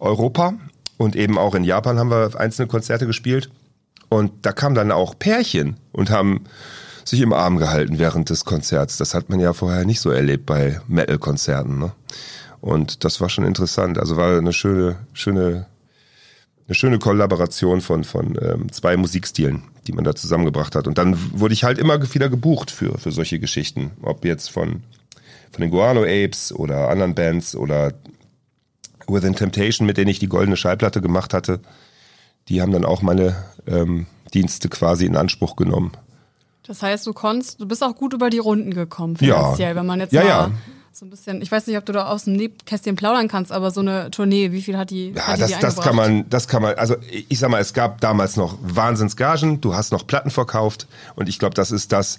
[0.00, 0.52] Europa
[0.98, 3.48] und eben auch in Japan haben wir einzelne Konzerte gespielt.
[4.10, 6.44] Und da kamen dann auch Pärchen und haben
[7.04, 8.96] sich im Arm gehalten während des Konzerts.
[8.96, 11.78] Das hat man ja vorher nicht so erlebt bei Metal-Konzerten.
[11.78, 11.92] Ne?
[12.60, 13.98] Und das war schon interessant.
[13.98, 15.66] Also war eine schöne, schöne,
[16.66, 20.86] eine schöne Kollaboration von, von ähm, zwei Musikstilen, die man da zusammengebracht hat.
[20.86, 23.92] Und dann wurde ich halt immer wieder gebucht für, für solche Geschichten.
[24.02, 24.82] Ob jetzt von,
[25.50, 27.92] von den Guano Apes oder anderen Bands oder
[29.06, 31.60] Within Temptation, mit denen ich die goldene Schallplatte gemacht hatte.
[32.48, 33.36] Die haben dann auch meine
[33.66, 35.92] ähm, Dienste quasi in Anspruch genommen.
[36.66, 39.76] Das heißt, du konntest, du bist auch gut über die Runden gekommen finanziell, ja.
[39.76, 40.50] wenn man jetzt ja, mal ja.
[40.92, 43.70] so ein bisschen, ich weiß nicht, ob du da aus dem Nebkästchen plaudern kannst, aber
[43.70, 45.10] so eine Tournee, wie viel hat die?
[45.10, 46.96] Ja, hat das, die das kann man, das kann man, also
[47.28, 51.38] ich sag mal, es gab damals noch Wahnsinnsgagen, du hast noch Platten verkauft und ich
[51.38, 52.16] glaube, das ist das,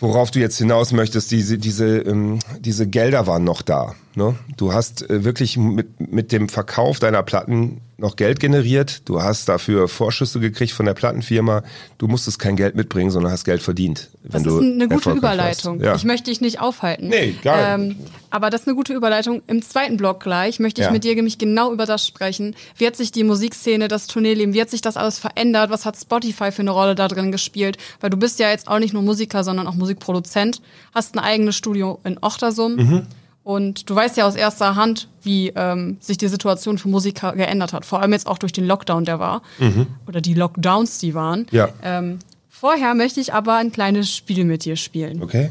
[0.00, 3.94] worauf du jetzt hinaus möchtest, diese, diese, ähm, diese Gelder waren noch da.
[4.16, 4.34] Ne?
[4.56, 9.46] Du hast äh, wirklich mit, mit dem Verkauf deiner Platten noch Geld generiert, du hast
[9.48, 11.62] dafür Vorschüsse gekriegt von der Plattenfirma,
[11.98, 14.08] du musstest kein Geld mitbringen, sondern hast Geld verdient.
[14.22, 15.82] Wenn das ist eine gute Überleitung.
[15.82, 15.94] Ja.
[15.94, 17.08] Ich möchte dich nicht aufhalten.
[17.08, 17.90] Nee, gar nicht.
[17.90, 17.96] Ähm,
[18.30, 19.42] aber das ist eine gute Überleitung.
[19.46, 20.92] Im zweiten Block gleich möchte ich ja.
[20.92, 22.54] mit dir nämlich genau über das sprechen.
[22.78, 25.68] Wie hat sich die Musikszene, das Tourneeleben, wie hat sich das alles verändert?
[25.68, 27.76] Was hat Spotify für eine Rolle da drin gespielt?
[28.00, 30.62] Weil du bist ja jetzt auch nicht nur Musiker, sondern auch Musikproduzent,
[30.94, 32.76] hast ein eigenes Studio in Ochtersum.
[32.76, 33.06] Mhm
[33.46, 37.72] und du weißt ja aus erster Hand, wie ähm, sich die Situation für Musiker geändert
[37.72, 37.84] hat.
[37.84, 39.40] Vor allem jetzt auch durch den Lockdown, der war.
[39.60, 39.86] Mhm.
[40.08, 41.46] Oder die Lockdowns, die waren.
[41.52, 41.68] Ja.
[41.80, 45.22] Ähm, vorher möchte ich aber ein kleines Spiel mit dir spielen.
[45.22, 45.50] Okay.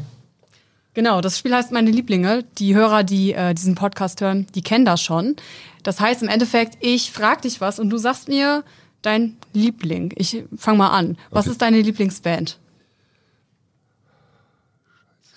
[0.92, 2.44] Genau, das Spiel heißt Meine Lieblinge.
[2.58, 5.34] Die Hörer, die äh, diesen Podcast hören, die kennen das schon.
[5.82, 8.62] Das heißt im Endeffekt, ich frage dich was und du sagst mir
[9.00, 10.12] dein Liebling.
[10.16, 11.16] Ich fang mal an.
[11.30, 11.52] Was okay.
[11.52, 12.58] ist deine Lieblingsband?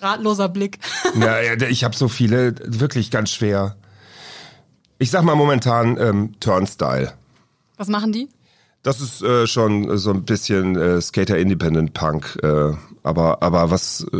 [0.00, 0.78] Ratloser Blick.
[1.18, 3.76] ja, ja ich habe so viele, wirklich ganz schwer.
[4.98, 7.12] Ich sag mal momentan ähm, Turnstyle.
[7.76, 8.28] Was machen die?
[8.82, 14.06] Das ist äh, schon so ein bisschen äh, Skater Independent Punk, äh, aber aber was
[14.12, 14.18] äh,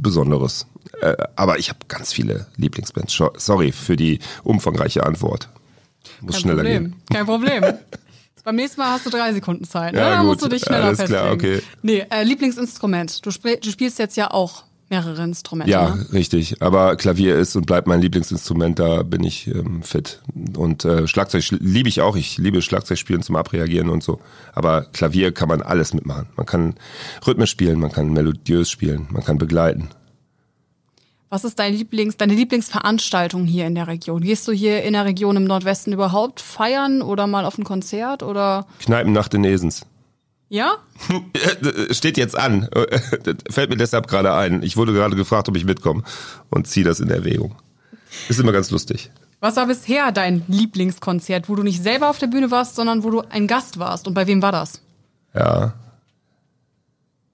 [0.00, 0.66] Besonderes.
[1.00, 3.18] Äh, aber ich habe ganz viele Lieblingsbands.
[3.36, 5.48] Sorry für die umfangreiche Antwort.
[6.20, 6.84] Muss Kein schneller Problem.
[6.84, 7.02] gehen.
[7.10, 7.64] Kein Problem.
[8.44, 9.94] Beim nächsten Mal hast du drei Sekunden Zeit.
[9.94, 10.00] Ne?
[10.00, 11.22] Ja, da musst du dich schneller Alles festlegen.
[11.22, 11.62] Klar, okay.
[11.80, 13.24] Nee, äh, Lieblingsinstrument.
[13.24, 15.70] Du, du spielst jetzt ja auch mehrere Instrumente.
[15.70, 16.06] Ja, ne?
[16.12, 16.62] richtig.
[16.62, 20.20] Aber Klavier ist und bleibt mein Lieblingsinstrument, da bin ich ähm, fit.
[20.56, 22.16] Und äh, Schlagzeug liebe ich auch.
[22.16, 24.20] Ich liebe Schlagzeugspielen zum Abreagieren und so.
[24.52, 26.26] Aber Klavier kann man alles mitmachen.
[26.36, 26.74] Man kann
[27.26, 29.88] rhythmisch spielen, man kann melodiös spielen, man kann begleiten.
[31.30, 34.20] Was ist dein Lieblings, deine Lieblingsveranstaltung hier in der Region?
[34.20, 38.22] Gehst du hier in der Region im Nordwesten überhaupt feiern oder mal auf ein Konzert
[38.22, 38.66] oder?
[38.78, 39.84] Kneipennacht in Esens.
[40.54, 40.76] Ja?
[41.90, 42.68] Steht jetzt an.
[43.50, 44.62] Fällt mir deshalb gerade ein.
[44.62, 46.04] Ich wurde gerade gefragt, ob ich mitkomme
[46.48, 47.56] und ziehe das in Erwägung.
[48.28, 49.10] Ist immer ganz lustig.
[49.40, 53.10] Was war bisher dein Lieblingskonzert, wo du nicht selber auf der Bühne warst, sondern wo
[53.10, 54.06] du ein Gast warst?
[54.06, 54.80] Und bei wem war das?
[55.34, 55.74] Ja.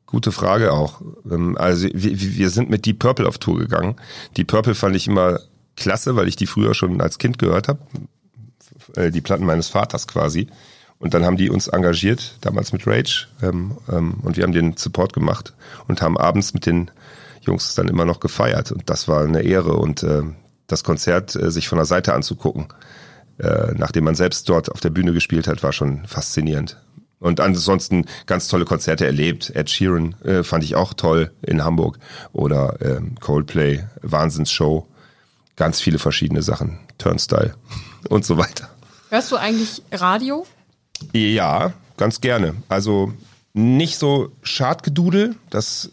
[0.07, 1.03] Gute Frage auch.
[1.31, 3.97] Ähm, also wir sind mit Deep Purple auf Tour gegangen.
[4.39, 5.41] Deep Purple fand ich immer
[5.77, 7.81] klasse, weil ich die früher schon als Kind gehört habe.
[8.97, 10.49] Äh, die Platten meines Vaters quasi.
[11.01, 14.77] Und dann haben die uns engagiert, damals mit Rage, ähm, ähm, und wir haben den
[14.77, 15.55] Support gemacht
[15.89, 16.91] und haben abends mit den
[17.41, 18.71] Jungs dann immer noch gefeiert.
[18.71, 19.73] Und das war eine Ehre.
[19.73, 20.23] Und äh,
[20.67, 22.69] das Konzert äh, sich von der Seite anzugucken,
[23.39, 26.77] äh, nachdem man selbst dort auf der Bühne gespielt hat, war schon faszinierend.
[27.19, 29.51] Und ansonsten ganz tolle Konzerte erlebt.
[29.57, 31.99] Ed Sheeran äh, fand ich auch toll in Hamburg.
[32.33, 34.87] Oder ähm, Coldplay, Wahnsinnsshow.
[35.57, 36.79] Ganz viele verschiedene Sachen.
[36.99, 37.55] Turnstyle
[38.11, 38.69] und so weiter.
[39.09, 40.47] Hörst du eigentlich Radio?
[41.13, 42.55] Ja, ganz gerne.
[42.69, 43.13] Also
[43.53, 45.91] nicht so Schadgedudel, das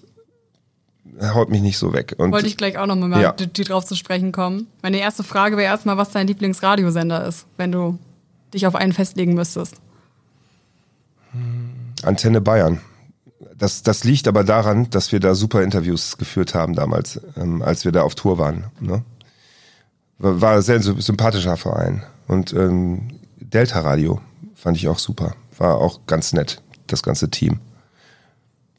[1.22, 2.15] haut mich nicht so weg.
[2.17, 3.32] Und Wollte ich gleich auch noch mal ja.
[3.32, 4.67] die, drauf zu sprechen kommen.
[4.82, 7.98] Meine erste Frage wäre erstmal, was dein Lieblingsradiosender ist, wenn du
[8.54, 9.76] dich auf einen festlegen müsstest.
[12.04, 12.82] Antenne Bayern.
[13.56, 17.86] Das, das liegt aber daran, dass wir da super Interviews geführt haben damals, ähm, als
[17.86, 18.65] wir da auf Tour waren.
[18.80, 19.04] Ne?
[20.20, 22.04] War, war ein sehr sympathischer Verein.
[22.28, 23.16] Und ähm,
[23.52, 24.22] Delta Radio
[24.58, 25.36] Fand ich auch super.
[25.60, 27.60] War auch ganz nett, das ganze Team.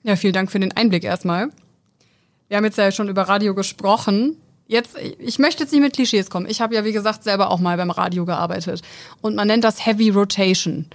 [0.03, 1.51] Ja, vielen Dank für den Einblick erstmal.
[2.49, 4.37] Wir haben jetzt ja schon über Radio gesprochen.
[4.67, 6.47] Jetzt, ich möchte jetzt nicht mit Klischees kommen.
[6.49, 8.83] Ich habe ja, wie gesagt, selber auch mal beim Radio gearbeitet.
[9.21, 10.87] Und man nennt das Heavy Rotation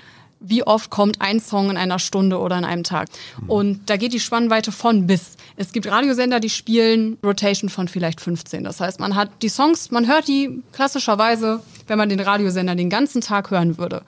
[0.43, 3.07] wie oft kommt ein Song in einer Stunde oder in einem Tag.
[3.47, 5.37] Und da geht die Spannweite von bis.
[5.55, 8.63] Es gibt Radiosender, die spielen Rotation von vielleicht 15.
[8.63, 12.89] Das heißt, man hat die Songs, man hört die klassischerweise, wenn man den Radiosender den
[12.89, 14.03] ganzen Tag hören würde,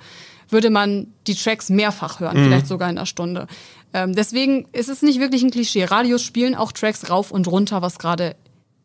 [0.49, 2.43] würde man die Tracks mehrfach hören, mhm.
[2.43, 3.47] vielleicht sogar in einer Stunde.
[3.93, 5.85] Ähm, deswegen ist es nicht wirklich ein Klischee.
[5.85, 8.35] Radios spielen auch Tracks rauf und runter, was gerade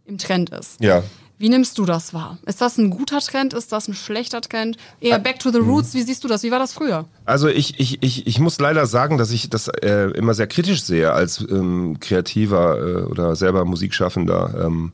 [0.07, 0.81] im Trend ist.
[0.81, 1.03] Ja.
[1.41, 2.37] Wie nimmst du das wahr?
[2.45, 3.55] Ist das ein guter Trend?
[3.55, 4.77] Ist das ein schlechter Trend?
[5.01, 5.95] Eher back to the roots?
[5.95, 6.43] Wie siehst du das?
[6.43, 7.07] Wie war das früher?
[7.25, 10.83] Also ich, ich, ich, ich muss leider sagen, dass ich das äh, immer sehr kritisch
[10.83, 14.67] sehe als ähm, kreativer äh, oder selber Musikschaffender.
[14.67, 14.93] Ähm,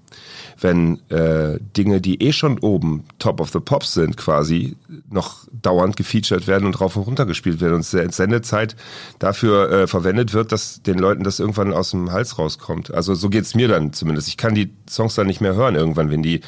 [0.61, 4.77] wenn äh, Dinge, die eh schon oben Top of the Pops sind, quasi
[5.11, 8.77] noch dauernd gefeatured werden und rauf und runter gespielt werden und Sendezeit
[9.19, 12.93] dafür äh, verwendet wird, dass den Leuten das irgendwann aus dem Hals rauskommt.
[12.93, 14.29] Also so geht's mir dann zumindest.
[14.29, 16.41] Ich kann die Songs dann nicht mehr hören irgendwann, wenn die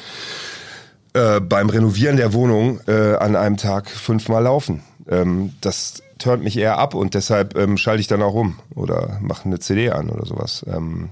[1.13, 4.83] äh, beim Renovieren der Wohnung äh, an einem Tag fünfmal laufen.
[5.07, 9.19] Ähm, das turnt mich eher ab und deshalb ähm, schalte ich dann auch um oder
[9.21, 10.65] mache eine CD an oder sowas.
[10.67, 11.09] Ähm,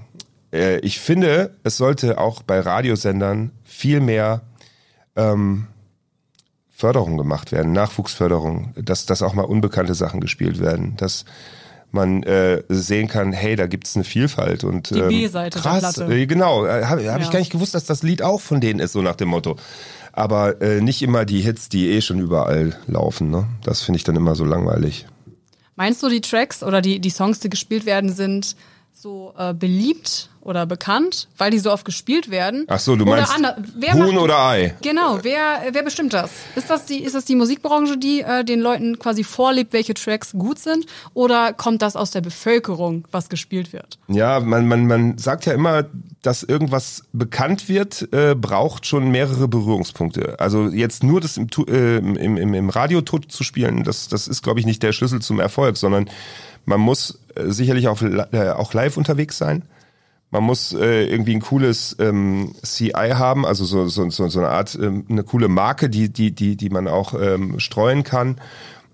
[0.52, 4.42] äh, ich finde, es sollte auch bei Radiosendern viel mehr
[5.16, 5.66] ähm,
[6.70, 11.24] Förderung gemacht werden, Nachwuchsförderung, dass, dass auch mal unbekannte Sachen gespielt werden, dass
[11.90, 16.04] man äh, sehen kann, hey, da gibt's eine Vielfalt und die ähm, B-Seite krass, der
[16.04, 16.14] Platte.
[16.14, 17.24] Äh, genau, äh, habe hab ja.
[17.24, 19.56] ich gar nicht gewusst, dass das Lied auch von denen ist, so nach dem Motto.
[20.12, 23.30] Aber äh, nicht immer die Hits, die eh schon überall laufen.
[23.30, 23.46] Ne?
[23.62, 25.06] Das finde ich dann immer so langweilig.
[25.76, 28.56] Meinst du, die Tracks oder die, die Songs, die gespielt werden, sind
[28.92, 32.64] so äh, beliebt oder bekannt, weil die so oft gespielt werden.
[32.68, 33.34] Ach so, du oder meinst
[33.76, 34.74] wer Huhn macht, oder Ei?
[34.82, 36.30] Genau, wer, wer bestimmt das?
[36.56, 40.32] Ist das die, ist das die Musikbranche, die äh, den Leuten quasi vorlebt, welche Tracks
[40.32, 40.86] gut sind?
[41.12, 43.98] Oder kommt das aus der Bevölkerung, was gespielt wird?
[44.08, 45.84] Ja, man, man, man sagt ja immer,
[46.22, 50.40] dass irgendwas bekannt wird, äh, braucht schon mehrere Berührungspunkte.
[50.40, 54.42] Also jetzt nur das im, äh, im, im, im Radio zu spielen, das, das ist,
[54.42, 56.08] glaube ich, nicht der Schlüssel zum Erfolg, sondern
[56.64, 59.62] man muss äh, sicherlich auch, äh, auch live unterwegs sein
[60.30, 64.48] man muss äh, irgendwie ein cooles ähm, CI haben, also so, so, so, so eine
[64.48, 68.40] Art, ähm, eine coole Marke, die, die, die, die man auch ähm, streuen kann.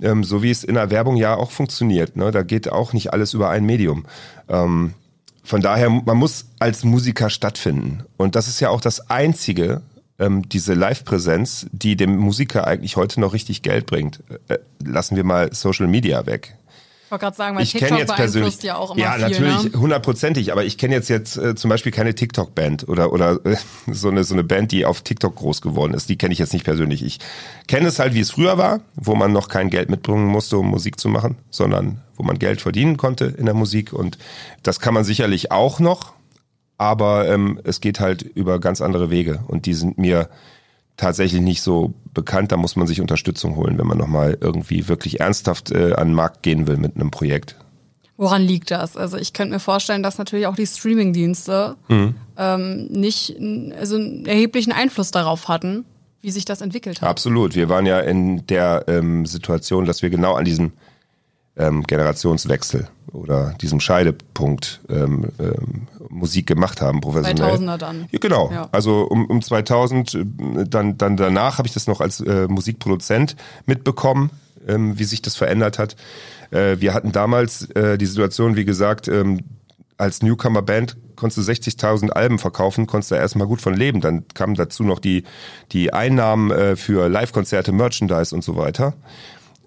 [0.01, 2.17] Ähm, so wie es in der Werbung ja auch funktioniert.
[2.17, 2.31] Ne?
[2.31, 4.07] Da geht auch nicht alles über ein Medium.
[4.49, 4.95] Ähm,
[5.43, 8.05] von daher, man muss als Musiker stattfinden.
[8.17, 9.83] Und das ist ja auch das Einzige,
[10.19, 14.23] ähm, diese Live-Präsenz, die dem Musiker eigentlich heute noch richtig Geld bringt.
[14.49, 16.57] Äh, lassen wir mal Social Media weg
[17.11, 19.81] wollte gerade sagen, weil ich TikTok jetzt persönlich, ja auch immer Ja, viel, natürlich, ne?
[19.81, 23.57] hundertprozentig, aber ich kenne jetzt jetzt äh, zum Beispiel keine TikTok-Band oder, oder äh,
[23.93, 26.09] so, eine, so eine Band, die auf TikTok groß geworden ist.
[26.09, 27.05] Die kenne ich jetzt nicht persönlich.
[27.05, 27.19] Ich
[27.67, 30.69] kenne es halt, wie es früher war, wo man noch kein Geld mitbringen musste, um
[30.69, 33.93] Musik zu machen, sondern wo man Geld verdienen konnte in der Musik.
[33.93, 34.19] Und
[34.63, 36.13] das kann man sicherlich auch noch,
[36.79, 39.41] aber ähm, es geht halt über ganz andere Wege.
[39.47, 40.29] Und die sind mir
[40.97, 42.53] tatsächlich nicht so bekannt.
[42.53, 46.15] Da muss man sich Unterstützung holen, wenn man nochmal irgendwie wirklich ernsthaft äh, an den
[46.15, 47.57] Markt gehen will mit einem Projekt.
[48.17, 48.97] Woran liegt das?
[48.97, 52.15] Also ich könnte mir vorstellen, dass natürlich auch die Streaming-Dienste mhm.
[52.37, 53.37] ähm, nicht
[53.77, 55.85] also einen erheblichen Einfluss darauf hatten,
[56.21, 57.09] wie sich das entwickelt hat.
[57.09, 57.57] Absolut.
[57.57, 60.73] Wir waren ja in der ähm, Situation, dass wir genau an diesem
[61.57, 67.57] ähm, Generationswechsel oder diesem Scheidepunkt ähm, ähm, Musik gemacht haben, professionell.
[67.57, 68.09] 2000er dann.
[68.11, 68.51] Ja, genau.
[68.53, 68.69] Ja.
[68.73, 70.25] Also um, um 2000, äh,
[70.69, 74.31] dann, dann danach habe ich das noch als äh, Musikproduzent mitbekommen,
[74.67, 75.97] ähm, wie sich das verändert hat.
[76.51, 79.41] Äh, wir hatten damals äh, die Situation, wie gesagt, ähm,
[79.97, 84.01] als Newcomer-Band konntest du 60.000 Alben verkaufen, konntest du erstmal gut von leben.
[84.01, 85.23] Dann kamen dazu noch die,
[85.71, 88.95] die Einnahmen äh, für Live-Konzerte, Merchandise und so weiter.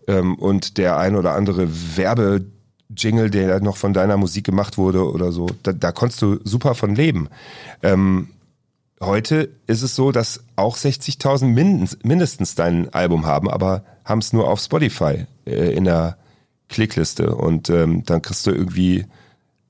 [0.08, 2.46] Ähm, und der ein oder andere Werbe
[2.96, 6.76] Jingle, der noch von deiner Musik gemacht wurde oder so, da, da konntest du super
[6.76, 7.30] von leben.
[7.84, 8.30] Ähm,
[9.02, 14.34] heute ist es so, dass auch 60.000 mindestens, mindestens dein Album haben, aber haben es
[14.34, 16.18] nur auf Spotify äh, in der
[16.70, 19.06] Klickliste und ähm, dann kriegst du irgendwie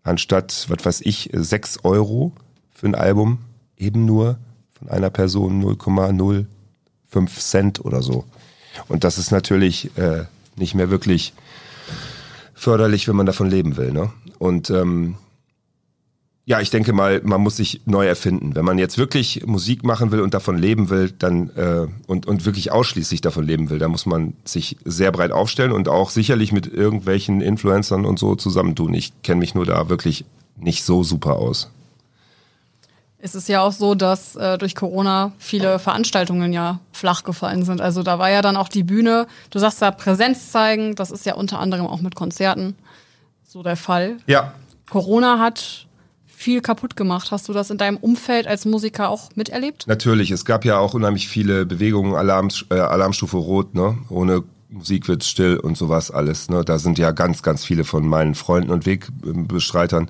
[0.03, 2.32] anstatt, was weiß ich, 6 Euro
[2.71, 3.39] für ein Album
[3.77, 4.38] eben nur
[4.71, 8.25] von einer Person 0,05 Cent oder so.
[8.88, 10.25] Und das ist natürlich äh,
[10.56, 11.34] nicht mehr wirklich
[12.58, 13.93] förderlich, wenn man davon leben will.
[13.93, 14.12] Ne?
[14.39, 15.15] Und ähm,
[16.46, 18.56] ja, ich denke mal, man muss sich neu erfinden.
[18.56, 22.46] Wenn man jetzt wirklich Musik machen will und davon leben will, dann äh, und, und
[22.46, 26.52] wirklich ausschließlich davon leben will, dann muss man sich sehr breit aufstellen und auch sicherlich
[26.52, 28.93] mit irgendwelchen Influencern und so zusammentun.
[28.93, 31.70] Ich kenne mich nur da wirklich nicht so super aus.
[33.28, 37.82] Es ist ja auch so, dass äh, durch Corona viele Veranstaltungen ja flach gefallen sind.
[37.82, 41.26] Also da war ja dann auch die Bühne, du sagst da Präsenz zeigen, das ist
[41.26, 42.78] ja unter anderem auch mit Konzerten
[43.44, 44.16] so der Fall.
[44.28, 44.54] Ja.
[44.90, 45.88] Corona hat
[46.26, 47.32] viel kaputt gemacht.
[47.32, 49.88] Hast du das in deinem Umfeld als Musiker auch miterlebt?
[49.88, 53.98] Natürlich, es gab ja auch unheimlich viele Bewegungen, Alarm, äh, Alarmstufe Rot, ne?
[54.08, 56.48] Ohne Musik wird still und sowas alles.
[56.48, 56.63] Ne?
[56.63, 60.10] Da sind ja ganz, ganz viele von meinen Freunden und Wegbestreitern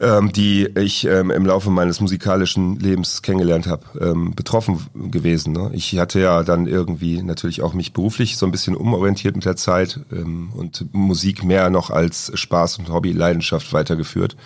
[0.00, 5.52] ähm, die ich ähm, im Laufe meines musikalischen Lebens kennengelernt habe, ähm, betroffen gewesen.
[5.52, 5.70] Ne?
[5.74, 9.56] Ich hatte ja dann irgendwie natürlich auch mich beruflich so ein bisschen umorientiert mit der
[9.56, 14.36] Zeit ähm, und Musik mehr noch als Spaß und Hobby, Leidenschaft weitergeführt.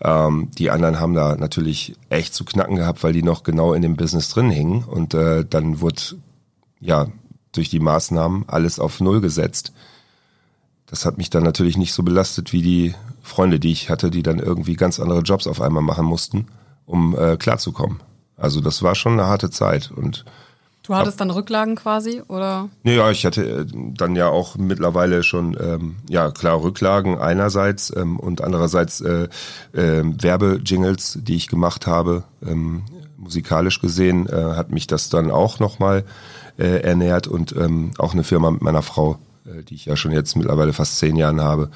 [0.00, 3.82] Ähm, die anderen haben da natürlich echt zu knacken gehabt, weil die noch genau in
[3.82, 4.82] dem Business drin hingen.
[4.82, 6.02] Und äh, dann wurde
[6.80, 7.06] ja
[7.52, 9.72] durch die Maßnahmen alles auf Null gesetzt.
[10.90, 14.22] Das hat mich dann natürlich nicht so belastet wie die Freunde, die ich hatte, die
[14.22, 16.46] dann irgendwie ganz andere Jobs auf einmal machen mussten,
[16.86, 18.00] um äh, klarzukommen.
[18.36, 20.24] Also das war schon eine harte Zeit und
[20.88, 22.70] Du hattest dann Rücklagen quasi, oder?
[22.82, 28.18] Ja, ich hatte äh, dann ja auch mittlerweile schon, ähm, ja klar, Rücklagen einerseits ähm,
[28.18, 29.28] und andererseits äh,
[29.74, 32.24] äh, Werbejingles, die ich gemacht habe.
[32.42, 32.84] Ähm,
[33.18, 36.04] musikalisch gesehen äh, hat mich das dann auch nochmal
[36.58, 39.18] äh, ernährt und ähm, auch eine Firma mit meiner Frau
[39.68, 41.70] die ich ja schon jetzt mittlerweile fast zehn Jahren habe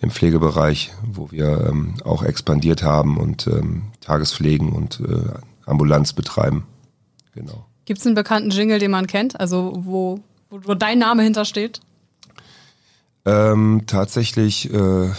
[0.00, 5.34] im Pflegebereich, wo wir ähm, auch expandiert haben und ähm, Tagespflegen und äh,
[5.66, 6.66] Ambulanz betreiben.
[7.34, 7.66] Genau.
[7.84, 11.80] Gibt es einen bekannten Jingle, den man kennt, also wo, wo dein Name hintersteht?
[13.26, 15.10] Ähm, tatsächlich äh,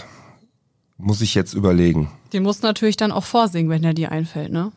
[0.98, 2.10] muss ich jetzt überlegen.
[2.32, 4.72] Den musst du natürlich dann auch vorsingen, wenn er dir einfällt, ne?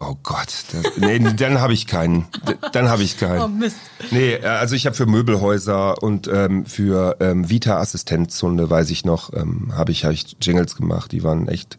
[0.00, 2.26] Oh Gott, das, nee, dann habe ich keinen.
[2.72, 3.42] Dann habe ich keinen.
[3.42, 3.78] Oh Mist.
[4.12, 9.04] Nee, äh, also ich habe für Möbelhäuser und ähm, für ähm, Vita Assistenzhunde, weiß ich
[9.04, 11.10] noch, ähm, habe ich, hab ich Jingles gemacht.
[11.10, 11.78] Die waren echt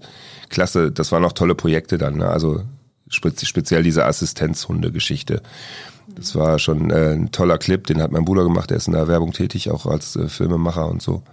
[0.50, 0.92] klasse.
[0.92, 2.18] Das waren auch tolle Projekte dann.
[2.18, 2.28] Ne?
[2.28, 2.64] Also
[3.08, 5.42] speziell diese Assistenzhunde-Geschichte.
[6.08, 8.70] Das war schon äh, ein toller Clip, den hat mein Bruder gemacht.
[8.70, 11.24] Der ist in der Werbung tätig, auch als äh, Filmemacher und so.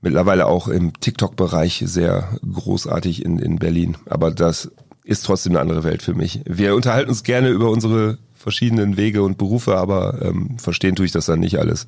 [0.00, 3.96] Mittlerweile auch im TikTok-Bereich sehr großartig in, in Berlin.
[4.06, 4.70] Aber das
[5.04, 6.40] ist trotzdem eine andere Welt für mich.
[6.46, 11.12] Wir unterhalten uns gerne über unsere verschiedenen Wege und Berufe, aber ähm, verstehen tue ich
[11.12, 11.86] das dann nicht alles.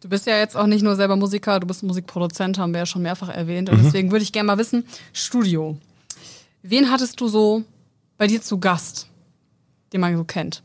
[0.00, 2.86] Du bist ja jetzt auch nicht nur selber Musiker, du bist Musikproduzent, haben wir ja
[2.86, 3.70] schon mehrfach erwähnt.
[3.70, 3.84] Und mhm.
[3.84, 5.76] deswegen würde ich gerne mal wissen, Studio.
[6.62, 7.62] Wen hattest du so
[8.18, 9.06] bei dir zu Gast,
[9.92, 10.62] den man so kennt?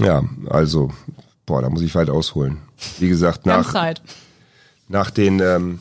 [0.00, 0.90] Ja, also,
[1.44, 2.58] boah, da muss ich weit ausholen.
[2.98, 3.74] Wie gesagt, nach,
[4.88, 5.80] nach den ähm,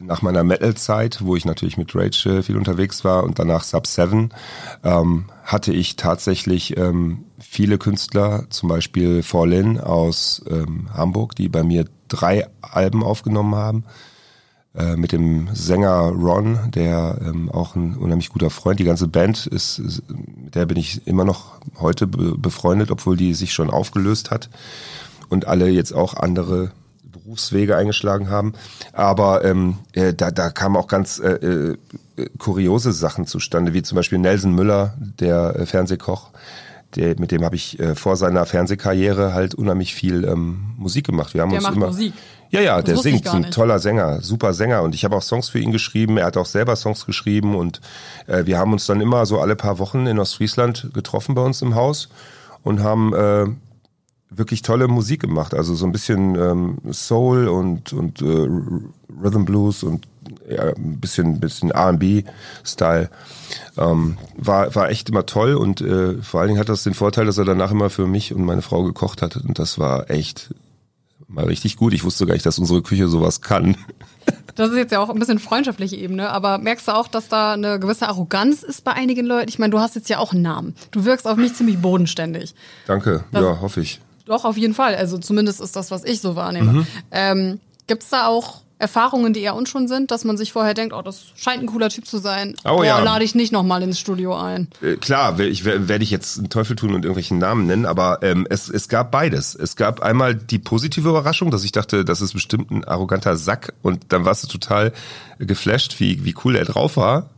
[0.00, 4.30] nach meiner Metal-Zeit, wo ich natürlich mit Rage viel unterwegs war und danach Sub 7,
[4.84, 11.62] ähm, hatte ich tatsächlich ähm, viele Künstler, zum Beispiel Fallin aus ähm, Hamburg, die bei
[11.62, 13.84] mir drei Alben aufgenommen haben.
[14.76, 18.78] Äh, mit dem Sänger Ron, der ähm, auch ein unheimlich guter Freund.
[18.78, 23.54] Die ganze Band ist, mit der bin ich immer noch heute befreundet, obwohl die sich
[23.54, 24.50] schon aufgelöst hat
[25.30, 26.72] und alle jetzt auch andere
[27.26, 28.52] Berufswege eingeschlagen haben.
[28.92, 31.76] Aber ähm, äh, da, da kamen auch ganz äh, äh,
[32.38, 36.30] kuriose Sachen zustande, wie zum Beispiel Nelson Müller, der äh, Fernsehkoch.
[36.94, 41.34] Der, mit dem habe ich äh, vor seiner Fernsehkarriere halt unheimlich viel ähm, Musik gemacht.
[41.34, 42.14] Wir haben der uns macht immer, Musik.
[42.50, 44.82] Ja, ja, das der singt, ein toller Sänger, super Sänger.
[44.82, 46.18] Und ich habe auch Songs für ihn geschrieben.
[46.18, 47.80] Er hat auch selber Songs geschrieben und
[48.28, 51.60] äh, wir haben uns dann immer so alle paar Wochen in Ostfriesland getroffen bei uns
[51.60, 52.08] im Haus
[52.62, 53.46] und haben äh,
[54.30, 55.54] wirklich tolle Musik gemacht.
[55.54, 58.48] Also so ein bisschen ähm, Soul und, und äh,
[59.22, 60.06] Rhythm Blues und
[60.48, 63.10] ja, ein bisschen, bisschen RB-Style.
[63.76, 67.26] Ähm, war, war echt immer toll und äh, vor allen Dingen hat das den Vorteil,
[67.26, 69.36] dass er danach immer für mich und meine Frau gekocht hat.
[69.36, 70.54] Und das war echt
[71.28, 71.92] mal richtig gut.
[71.92, 73.76] Ich wusste gar nicht, dass unsere Küche sowas kann.
[74.54, 77.52] Das ist jetzt ja auch ein bisschen freundschaftliche Ebene, aber merkst du auch, dass da
[77.52, 79.50] eine gewisse Arroganz ist bei einigen Leuten?
[79.50, 80.74] Ich meine, du hast jetzt ja auch einen Namen.
[80.92, 82.54] Du wirkst auf mich ziemlich bodenständig.
[82.86, 84.00] Danke, das, ja, hoffe ich.
[84.26, 84.94] Doch, auf jeden Fall.
[84.96, 86.72] Also zumindest ist das, was ich so wahrnehme.
[86.72, 86.86] Mhm.
[87.10, 90.94] Ähm, Gibt es da auch Erfahrungen, die eher unschön sind, dass man sich vorher denkt,
[90.94, 92.54] oh, das scheint ein cooler Typ zu sein.
[92.64, 92.98] Oh, Boah, ja.
[92.98, 94.68] lade ich nicht nochmal ins Studio ein.
[94.82, 98.46] Äh, klar, ich werde ich jetzt einen Teufel tun und irgendwelchen Namen nennen, aber ähm,
[98.50, 99.54] es, es gab beides.
[99.54, 103.72] Es gab einmal die positive Überraschung, dass ich dachte, das ist bestimmt ein arroganter Sack
[103.80, 104.92] und dann warst du total
[105.38, 107.30] geflasht, wie, wie cool er drauf war.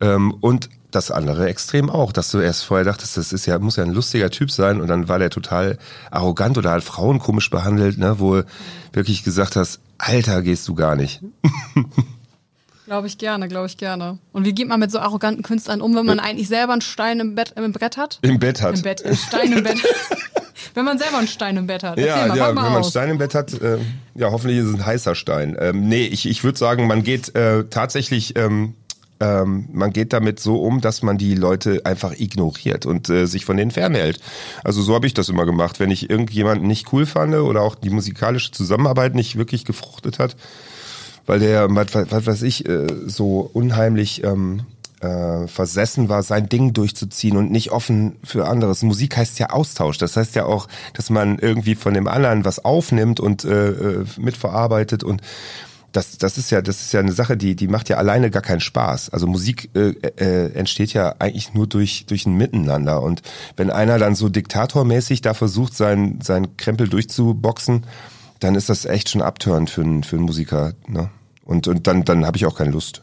[0.00, 3.76] Ähm, und das andere Extrem auch, dass du erst vorher dachtest, das ist ja, muss
[3.76, 5.78] ja ein lustiger Typ sein und dann war der total
[6.10, 8.42] arrogant oder halt Frauen komisch behandelt, ne, wo
[8.92, 11.22] wirklich gesagt hast, Alter, gehst du gar nicht.
[12.86, 14.18] Glaube ich gerne, glaube ich gerne.
[14.32, 17.20] Und wie geht man mit so arroganten Künstlern um, wenn man eigentlich selber einen Stein
[17.20, 18.18] im Bett im Brett hat?
[18.22, 18.74] Im Bett hat.
[18.74, 19.78] Im Bett, ein Stein im Bett.
[20.74, 21.98] wenn man selber einen Stein im Bett hat.
[22.00, 23.78] Ja, mal, ja, wenn man einen Stein im Bett hat, äh,
[24.16, 25.56] ja, hoffentlich ist es ein heißer Stein.
[25.60, 28.74] Ähm, nee, ich, ich würde sagen, man geht äh, tatsächlich ähm,
[29.20, 33.44] ähm, man geht damit so um, dass man die Leute einfach ignoriert und äh, sich
[33.44, 34.20] von denen fernhält.
[34.64, 35.78] Also so habe ich das immer gemacht.
[35.78, 40.36] Wenn ich irgendjemanden nicht cool fand oder auch die musikalische Zusammenarbeit nicht wirklich gefruchtet hat,
[41.26, 44.62] weil der, was, was weiß ich, äh, so unheimlich ähm,
[45.00, 48.82] äh, versessen war, sein Ding durchzuziehen und nicht offen für anderes.
[48.82, 49.98] Musik heißt ja Austausch.
[49.98, 54.04] Das heißt ja auch, dass man irgendwie von dem anderen was aufnimmt und äh, äh
[54.18, 55.22] mitverarbeitet und
[55.92, 58.42] das, das ist ja, das ist ja eine Sache, die, die macht ja alleine gar
[58.42, 59.10] keinen Spaß.
[59.10, 63.02] Also Musik äh, äh, entsteht ja eigentlich nur durch, durch ein Miteinander.
[63.02, 63.22] Und
[63.56, 67.86] wenn einer dann so diktatormäßig da versucht, sein, sein Krempel durchzuboxen,
[68.38, 70.74] dann ist das echt schon abtörend für einen, für einen Musiker.
[70.86, 71.10] Ne?
[71.44, 73.02] Und, und dann, dann habe ich auch keine Lust.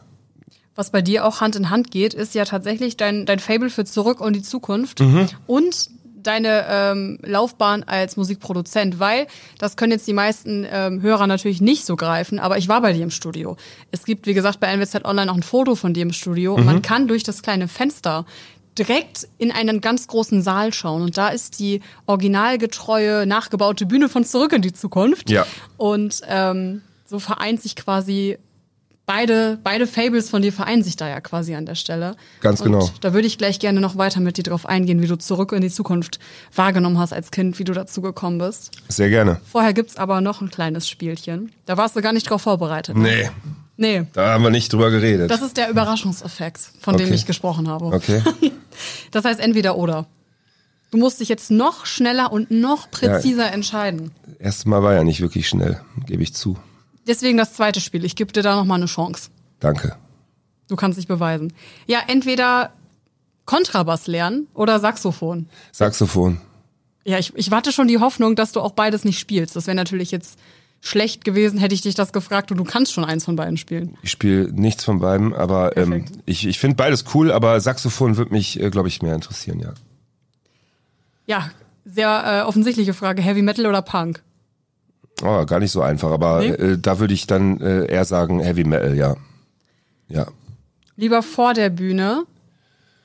[0.74, 3.84] Was bei dir auch Hand in Hand geht, ist ja tatsächlich dein, dein Fable für
[3.84, 5.28] Zurück und die Zukunft mhm.
[5.48, 5.90] und
[6.22, 9.26] deine ähm, Laufbahn als Musikproduzent, weil
[9.58, 12.92] das können jetzt die meisten ähm, Hörer natürlich nicht so greifen, aber ich war bei
[12.92, 13.56] dir im Studio.
[13.90, 16.58] Es gibt, wie gesagt, bei NWZ Online auch ein Foto von dir im Studio mhm.
[16.58, 18.26] und man kann durch das kleine Fenster
[18.78, 24.24] direkt in einen ganz großen Saal schauen und da ist die originalgetreue, nachgebaute Bühne von
[24.24, 25.30] Zurück in die Zukunft.
[25.30, 25.46] Ja.
[25.76, 28.38] Und ähm, so vereint sich quasi
[29.08, 32.14] beide, beide Fables von dir vereinen sich da ja quasi an der Stelle.
[32.40, 32.84] Ganz genau.
[32.84, 35.52] Und da würde ich gleich gerne noch weiter mit dir drauf eingehen, wie du zurück
[35.52, 36.20] in die Zukunft
[36.54, 38.70] wahrgenommen hast als Kind, wie du dazu gekommen bist.
[38.88, 39.40] Sehr gerne.
[39.50, 41.50] Vorher gibt's aber noch ein kleines Spielchen.
[41.64, 42.96] Da warst du gar nicht drauf vorbereitet.
[42.96, 43.02] Ne?
[43.02, 43.30] Nee.
[43.80, 44.06] Nee.
[44.12, 45.30] Da haben wir nicht drüber geredet.
[45.30, 47.04] Das ist der Überraschungseffekt, von okay.
[47.04, 47.86] dem ich gesprochen habe.
[47.86, 48.22] Okay.
[49.10, 50.06] Das heißt entweder oder.
[50.92, 54.12] Du musst dich jetzt noch schneller und noch präziser ja, entscheiden.
[54.38, 56.56] Erstes Mal war ja nicht wirklich schnell, gebe ich zu.
[57.08, 58.04] Deswegen das zweite Spiel.
[58.04, 59.30] Ich gebe dir da nochmal eine Chance.
[59.58, 59.96] Danke.
[60.68, 61.52] Du kannst dich beweisen.
[61.86, 62.72] Ja, entweder
[63.46, 65.48] Kontrabass lernen oder Saxophon.
[65.72, 66.40] Saxophon.
[67.04, 69.56] Ja, ich, ich warte schon die Hoffnung, dass du auch beides nicht spielst.
[69.56, 70.38] Das wäre natürlich jetzt
[70.80, 73.96] schlecht gewesen, hätte ich dich das gefragt und du kannst schon eins von beiden spielen.
[74.02, 78.32] Ich spiele nichts von beiden, aber ähm, ich, ich finde beides cool, aber Saxophon würde
[78.32, 79.72] mich, äh, glaube ich, mehr interessieren, ja.
[81.26, 81.50] Ja,
[81.84, 83.22] sehr äh, offensichtliche Frage.
[83.22, 84.22] Heavy Metal oder Punk?
[85.22, 86.48] Oh, gar nicht so einfach, aber nee?
[86.48, 89.16] äh, da würde ich dann äh, eher sagen Heavy Metal, ja.
[90.08, 90.26] Ja.
[90.96, 92.24] Lieber vor der Bühne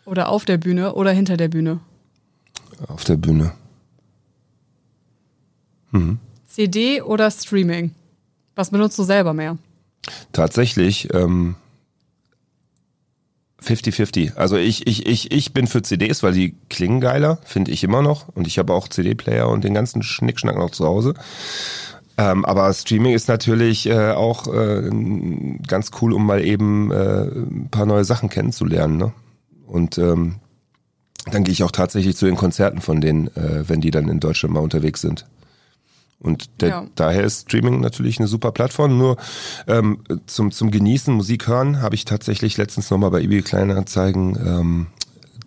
[0.05, 1.80] oder auf der Bühne oder hinter der Bühne?
[2.88, 3.53] Auf der Bühne.
[5.91, 6.20] Mhm.
[6.47, 7.93] CD oder Streaming?
[8.55, 9.57] Was benutzt du selber mehr?
[10.32, 11.55] Tatsächlich ähm,
[13.64, 14.36] 50-50.
[14.36, 18.01] Also ich, ich, ich, ich bin für CDs, weil die klingen geiler, finde ich immer
[18.01, 18.28] noch.
[18.30, 21.14] Und ich habe auch CD-Player und den ganzen Schnickschnack noch zu Hause.
[22.18, 24.89] Ähm, aber Streaming ist natürlich äh, auch äh,
[25.68, 28.97] ganz cool, um mal eben äh, ein paar neue Sachen kennenzulernen.
[28.97, 29.14] Ne?
[29.66, 30.36] Und ähm,
[31.32, 34.20] dann gehe ich auch tatsächlich zu den Konzerten von denen, äh, wenn die dann in
[34.20, 35.26] Deutschland mal unterwegs sind.
[36.20, 36.86] Und der, ja.
[36.95, 38.97] daher ist Streaming natürlich eine super Plattform.
[38.97, 39.18] Nur
[39.68, 44.88] ähm, zum, zum Genießen, Musik hören, habe ich tatsächlich letztens nochmal bei eBay Kleinanzeigen ähm,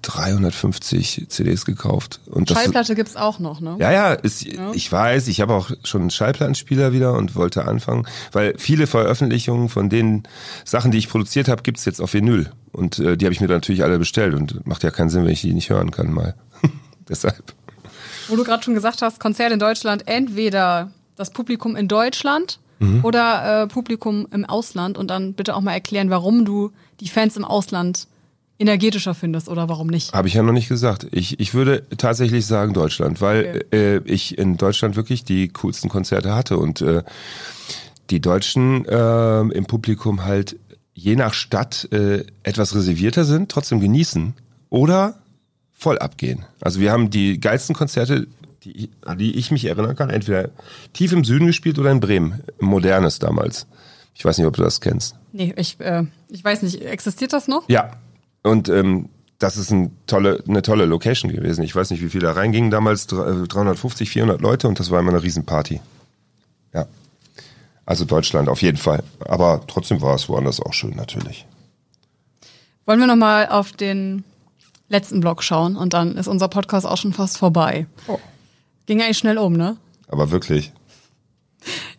[0.06, 2.20] 350 CDs gekauft.
[2.26, 3.76] Und Schallplatte das, gibt's auch noch, ne?
[3.80, 4.72] Ja, ja, ist, ja.
[4.72, 9.68] ich weiß, ich habe auch schon einen Schallplattenspieler wieder und wollte anfangen, weil viele Veröffentlichungen
[9.68, 10.22] von den
[10.64, 12.50] Sachen, die ich produziert habe, gibt's jetzt auf Vinyl.
[12.72, 15.24] Und äh, die habe ich mir dann natürlich alle bestellt und macht ja keinen Sinn,
[15.24, 16.34] wenn ich die nicht hören kann mal.
[17.08, 17.54] Deshalb.
[18.28, 23.04] Wo du gerade schon gesagt hast, Konzert in Deutschland, entweder das Publikum in Deutschland mhm.
[23.04, 27.36] oder äh, Publikum im Ausland und dann bitte auch mal erklären, warum du die Fans
[27.36, 28.06] im Ausland
[28.58, 30.12] energetischer findest oder warum nicht?
[30.12, 31.06] Habe ich ja noch nicht gesagt.
[31.10, 33.96] Ich, ich würde tatsächlich sagen Deutschland, weil okay.
[33.96, 37.02] äh, ich in Deutschland wirklich die coolsten Konzerte hatte und äh,
[38.10, 40.56] die Deutschen äh, im Publikum halt
[40.94, 44.32] je nach Stadt äh, etwas reservierter sind, trotzdem genießen
[44.70, 45.16] oder
[45.74, 46.44] voll abgehen.
[46.60, 48.26] Also wir haben die geilsten Konzerte,
[48.64, 50.50] die, an die ich mich erinnern kann, entweder
[50.94, 53.66] tief im Süden gespielt oder in Bremen, modernes damals.
[54.14, 55.14] Ich weiß nicht, ob du das kennst.
[55.32, 57.68] Nee, ich, äh, ich weiß nicht, existiert das noch?
[57.68, 57.90] Ja,
[58.46, 61.62] und ähm, das ist ein tolle, eine tolle Location gewesen.
[61.62, 65.00] Ich weiß nicht, wie viele da reingingen damals, 350, 400 äh, Leute und das war
[65.00, 65.80] immer eine Riesenparty.
[66.72, 66.86] Ja.
[67.84, 69.02] Also Deutschland auf jeden Fall.
[69.20, 71.46] Aber trotzdem war es woanders auch schön, natürlich.
[72.86, 74.24] Wollen wir nochmal auf den
[74.88, 77.86] letzten Blog schauen und dann ist unser Podcast auch schon fast vorbei.
[78.06, 78.18] Oh.
[78.86, 79.76] Ging eigentlich schnell um, ne?
[80.08, 80.72] Aber wirklich.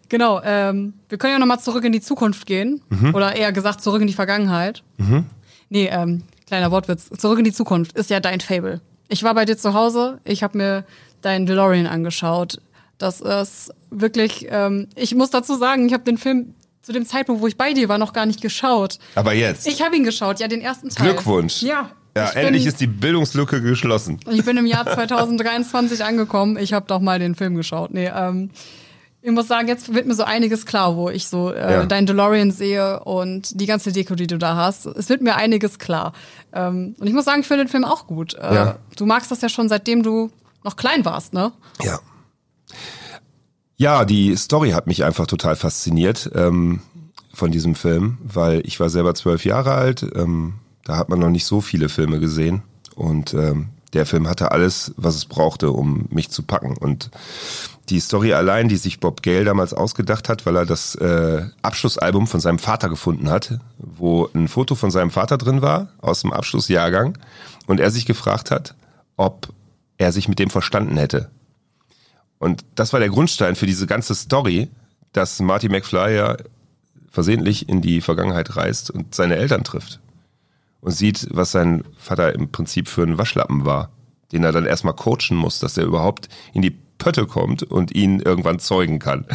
[0.09, 2.81] Genau, ähm, wir können ja nochmal zurück in die Zukunft gehen.
[2.89, 3.13] Mhm.
[3.13, 4.83] Oder eher gesagt, zurück in die Vergangenheit.
[4.97, 5.25] Mhm.
[5.69, 7.09] Nee, ähm, Kleiner Wortwitz.
[7.17, 8.81] Zurück in die Zukunft ist ja dein Fable.
[9.09, 10.85] Ich war bei dir zu Hause, ich habe mir
[11.21, 12.59] deinen DeLorean angeschaut.
[12.97, 17.41] Das ist wirklich, ähm, ich muss dazu sagen, ich habe den Film zu dem Zeitpunkt,
[17.41, 18.97] wo ich bei dir war, noch gar nicht geschaut.
[19.15, 19.67] Aber jetzt?
[19.67, 21.13] Ich habe ihn geschaut, ja, den ersten Teil.
[21.13, 21.61] Glückwunsch.
[21.61, 21.91] Ja.
[22.15, 24.19] Ja, endlich bin, ist die Bildungslücke geschlossen.
[24.31, 26.57] Ich bin im Jahr 2023 angekommen.
[26.57, 27.93] Ich habe doch mal den Film geschaut.
[27.93, 28.49] Nee, ähm,
[29.21, 31.85] ich muss sagen, jetzt wird mir so einiges klar, wo ich so äh, ja.
[31.85, 34.85] dein DeLorean sehe und die ganze Deko, die du da hast.
[34.85, 36.13] Es wird mir einiges klar.
[36.53, 38.35] Ähm, und ich muss sagen, ich finde den Film auch gut.
[38.35, 38.79] Äh, ja.
[38.95, 40.29] Du magst das ja schon, seitdem du
[40.63, 41.51] noch klein warst, ne?
[41.81, 41.99] Ja.
[43.75, 46.81] Ja, die Story hat mich einfach total fasziniert ähm,
[47.33, 50.05] von diesem Film, weil ich war selber zwölf Jahre alt.
[50.15, 52.63] Ähm, da hat man noch nicht so viele Filme gesehen
[52.95, 56.77] und ähm, der Film hatte alles, was es brauchte, um mich zu packen.
[56.77, 57.09] Und
[57.89, 62.27] die Story allein, die sich Bob Gale damals ausgedacht hat, weil er das äh, Abschlussalbum
[62.27, 66.33] von seinem Vater gefunden hat, wo ein Foto von seinem Vater drin war, aus dem
[66.33, 67.17] Abschlussjahrgang,
[67.65, 68.75] und er sich gefragt hat,
[69.15, 69.49] ob
[69.97, 71.29] er sich mit dem verstanden hätte.
[72.39, 74.69] Und das war der Grundstein für diese ganze Story,
[75.13, 76.37] dass Marty McFly ja
[77.09, 79.99] versehentlich in die Vergangenheit reist und seine Eltern trifft.
[80.87, 83.91] Und sieht, was sein Vater im Prinzip für ein Waschlappen war,
[84.31, 88.21] den er dann erstmal coachen muss, dass er überhaupt in die Pötte kommt und ihn
[88.21, 89.25] irgendwann zeugen kann.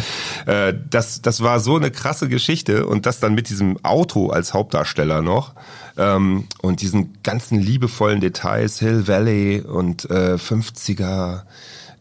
[0.47, 4.55] Äh, das, das war so eine krasse Geschichte und das dann mit diesem Auto als
[4.55, 5.53] Hauptdarsteller noch
[5.99, 11.43] ähm, und diesen ganzen liebevollen Details, Hill Valley und äh, 50er äh,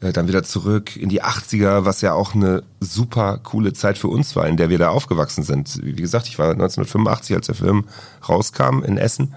[0.02, 4.36] dann wieder zurück in die 80er, was ja auch eine super coole Zeit für uns
[4.36, 5.80] war, in der wir da aufgewachsen sind.
[5.84, 7.86] Wie gesagt, ich war 1985, als der Film
[8.28, 9.36] rauskam in Essen,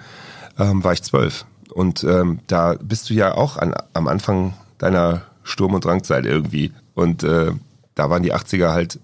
[0.58, 1.44] ähm, war ich zwölf.
[1.72, 6.72] Und ähm, da bist du ja auch an, am Anfang deiner Sturm- und Drangzeit irgendwie.
[6.94, 7.52] Und äh,
[7.94, 8.98] da waren die 80er halt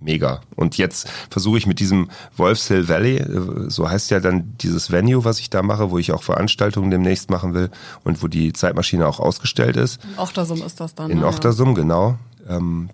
[0.00, 0.40] mega.
[0.56, 5.24] Und jetzt versuche ich mit diesem Wolfshill Valley, äh, so heißt ja dann dieses Venue,
[5.24, 7.70] was ich da mache, wo ich auch Veranstaltungen demnächst machen will
[8.04, 10.00] und wo die Zeitmaschine auch ausgestellt ist.
[10.04, 11.10] In Ochtersum ist das dann.
[11.10, 11.26] In ne?
[11.26, 12.18] Ochtersum, genau.
[12.48, 12.90] Ähm,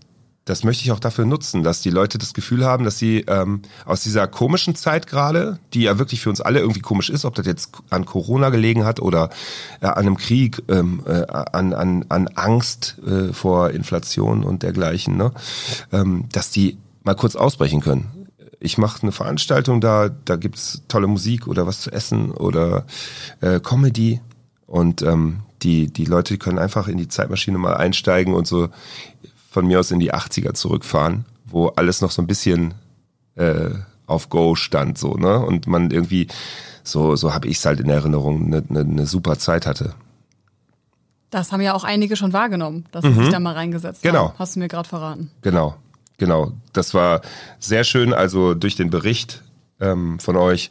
[0.47, 3.63] das möchte ich auch dafür nutzen, dass die Leute das Gefühl haben, dass sie ähm,
[3.85, 7.35] aus dieser komischen Zeit gerade, die ja wirklich für uns alle irgendwie komisch ist, ob
[7.35, 9.31] das jetzt an Corona gelegen hat oder
[9.81, 15.17] äh, an einem Krieg, ähm, äh, an, an, an Angst äh, vor Inflation und dergleichen,
[15.17, 15.33] ne?
[15.93, 18.29] ähm, dass die mal kurz ausbrechen können.
[18.59, 22.85] Ich mache eine Veranstaltung da, da gibt's tolle Musik oder was zu essen oder
[23.41, 24.21] äh, Comedy
[24.67, 28.69] und ähm, die, die Leute können einfach in die Zeitmaschine mal einsteigen und so
[29.51, 32.75] von mir aus in die 80er zurückfahren, wo alles noch so ein bisschen
[33.37, 33.71] äh,
[34.07, 35.39] auf Go stand so, ne?
[35.39, 36.29] Und man irgendwie,
[36.83, 39.95] so, so habe ich es halt in Erinnerung, eine ne, ne super Zeit hatte.
[41.31, 43.23] Das haben ja auch einige schon wahrgenommen, dass sie mhm.
[43.23, 44.29] sich da mal reingesetzt genau.
[44.29, 44.39] haben.
[44.39, 45.31] Hast du mir gerade verraten.
[45.43, 45.77] Genau.
[46.19, 47.21] Genau, das war
[47.59, 48.13] sehr schön.
[48.13, 49.43] Also durch den Bericht
[49.81, 50.71] ähm, von euch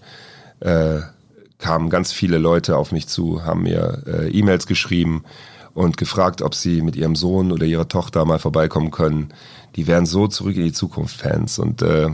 [0.59, 0.99] äh,
[1.57, 5.23] kamen ganz viele Leute auf mich zu, haben mir äh, E-Mails geschrieben
[5.73, 9.33] und gefragt, ob sie mit ihrem Sohn oder ihrer Tochter mal vorbeikommen können.
[9.75, 12.09] Die wären so zurück in die Zukunft Fans und äh,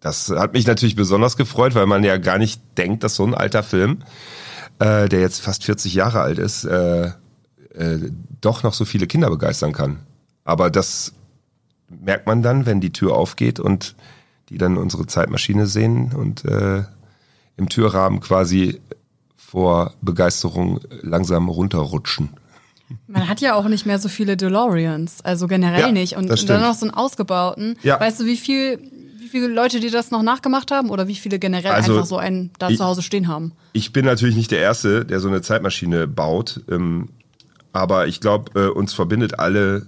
[0.00, 3.34] das hat mich natürlich besonders gefreut, weil man ja gar nicht denkt, dass so ein
[3.34, 4.00] alter Film,
[4.78, 7.06] äh, der jetzt fast 40 Jahre alt ist, äh,
[7.74, 8.10] äh,
[8.40, 10.00] doch noch so viele Kinder begeistern kann.
[10.44, 11.14] Aber das
[11.88, 13.94] merkt man dann, wenn die Tür aufgeht und
[14.48, 16.82] die dann unsere Zeitmaschine sehen und äh,
[17.56, 18.80] im Türrahmen quasi
[19.36, 22.30] vor Begeisterung langsam runterrutschen.
[23.06, 26.16] Man hat ja auch nicht mehr so viele DeLoreans, also generell ja, nicht.
[26.16, 27.76] Und, und dann noch so einen ausgebauten.
[27.82, 27.98] Ja.
[27.98, 28.78] Weißt du, wie viel,
[29.18, 32.18] wie viele Leute, die das noch nachgemacht haben oder wie viele generell also, einfach so
[32.18, 33.52] einen da ich, zu Hause stehen haben?
[33.72, 36.60] Ich bin natürlich nicht der Erste, der so eine Zeitmaschine baut.
[36.70, 37.08] Ähm,
[37.72, 39.86] aber ich glaube, äh, uns verbindet alle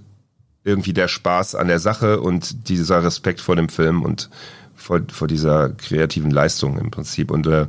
[0.67, 4.29] irgendwie der Spaß an der Sache und dieser Respekt vor dem Film und
[4.75, 7.31] vor, vor dieser kreativen Leistung im Prinzip.
[7.31, 7.67] Und äh,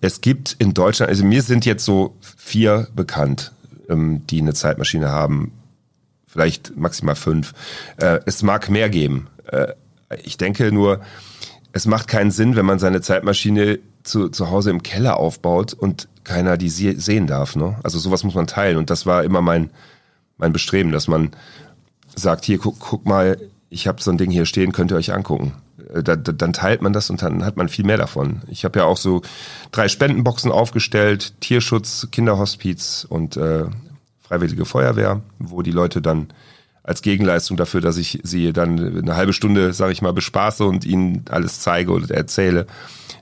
[0.00, 3.52] es gibt in Deutschland, also mir sind jetzt so vier bekannt,
[3.88, 5.52] ähm, die eine Zeitmaschine haben,
[6.26, 7.52] vielleicht maximal fünf.
[7.96, 9.26] Äh, es mag mehr geben.
[9.46, 9.74] Äh,
[10.22, 11.00] ich denke nur,
[11.72, 16.08] es macht keinen Sinn, wenn man seine Zeitmaschine zu, zu Hause im Keller aufbaut und
[16.22, 17.56] keiner die sehen darf.
[17.56, 17.76] Ne?
[17.82, 18.76] Also sowas muss man teilen.
[18.76, 19.70] Und das war immer mein,
[20.38, 21.30] mein Bestreben, dass man
[22.16, 23.38] sagt, hier, guck, guck mal,
[23.70, 25.54] ich habe so ein Ding hier stehen, könnt ihr euch angucken.
[25.92, 28.42] Äh, da, da, dann teilt man das und dann hat man viel mehr davon.
[28.48, 29.22] Ich habe ja auch so
[29.72, 33.64] drei Spendenboxen aufgestellt, Tierschutz, Kinderhospiz und äh,
[34.20, 36.28] Freiwillige Feuerwehr, wo die Leute dann
[36.82, 40.84] als Gegenleistung dafür, dass ich sie dann eine halbe Stunde, sage ich mal, bespaße und
[40.84, 42.66] ihnen alles zeige oder erzähle,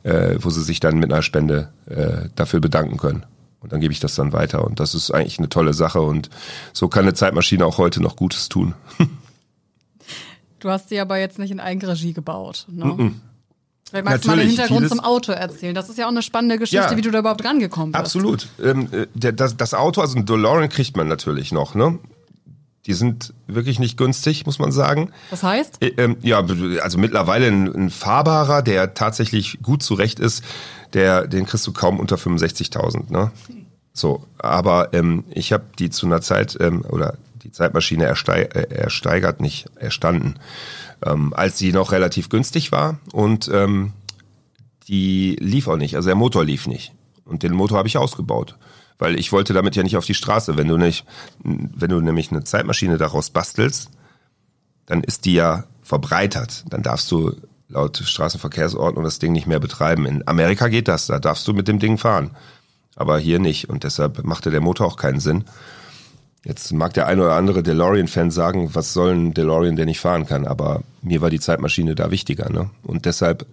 [0.02, 3.24] äh, wo sie sich dann mit einer Spende äh, dafür bedanken können.
[3.62, 4.64] Und dann gebe ich das dann weiter.
[4.64, 6.00] Und das ist eigentlich eine tolle Sache.
[6.00, 6.30] Und
[6.72, 8.74] so kann eine Zeitmaschine auch heute noch Gutes tun.
[10.60, 12.66] du hast sie aber jetzt nicht in Eigenregie gebaut.
[12.68, 12.84] Ne?
[12.84, 13.12] Mm -mm.
[13.92, 15.74] Vielleicht magst du mal den Hintergrund zum Auto erzählen.
[15.74, 18.00] Das ist ja auch eine spannende Geschichte, ja, wie du da überhaupt rangekommen bist.
[18.00, 18.48] Absolut.
[18.62, 21.98] Ähm, äh, das, das, Auto, also ein DeLorean kriegt man natürlich noch, ne?
[22.86, 25.12] Die sind wirklich nicht günstig, muss man sagen.
[25.30, 25.82] Was heißt?
[25.82, 26.44] Äh, ähm, ja,
[26.82, 30.42] also mittlerweile ein, ein fahrbarer, der tatsächlich gut zurecht ist,
[30.92, 33.12] der, den kriegst du kaum unter 65.000.
[33.12, 33.30] Ne?
[33.92, 38.74] So, aber ähm, ich habe die zu einer Zeit ähm, oder die Zeitmaschine ersteig, äh,
[38.74, 40.36] ersteigert, nicht erstanden,
[41.04, 43.92] ähm, als sie noch relativ günstig war und ähm,
[44.88, 46.92] die lief auch nicht, also der Motor lief nicht
[47.24, 48.56] und den Motor habe ich ausgebaut,
[48.98, 50.56] weil ich wollte damit ja nicht auf die Straße.
[50.56, 51.04] Wenn du nicht,
[51.42, 53.90] wenn du nämlich eine Zeitmaschine daraus bastelst,
[54.86, 57.34] dann ist die ja verbreitert, dann darfst du
[57.68, 60.06] laut Straßenverkehrsordnung das Ding nicht mehr betreiben.
[60.06, 62.32] In Amerika geht das, da darfst du mit dem Ding fahren.
[62.94, 63.70] Aber hier nicht.
[63.70, 65.44] Und deshalb machte der Motor auch keinen Sinn.
[66.44, 70.26] Jetzt mag der eine oder andere DeLorean-Fan sagen, was soll ein DeLorean, der nicht fahren
[70.26, 70.46] kann?
[70.46, 72.50] Aber mir war die Zeitmaschine da wichtiger.
[72.50, 72.68] Ne?
[72.82, 73.46] Und deshalb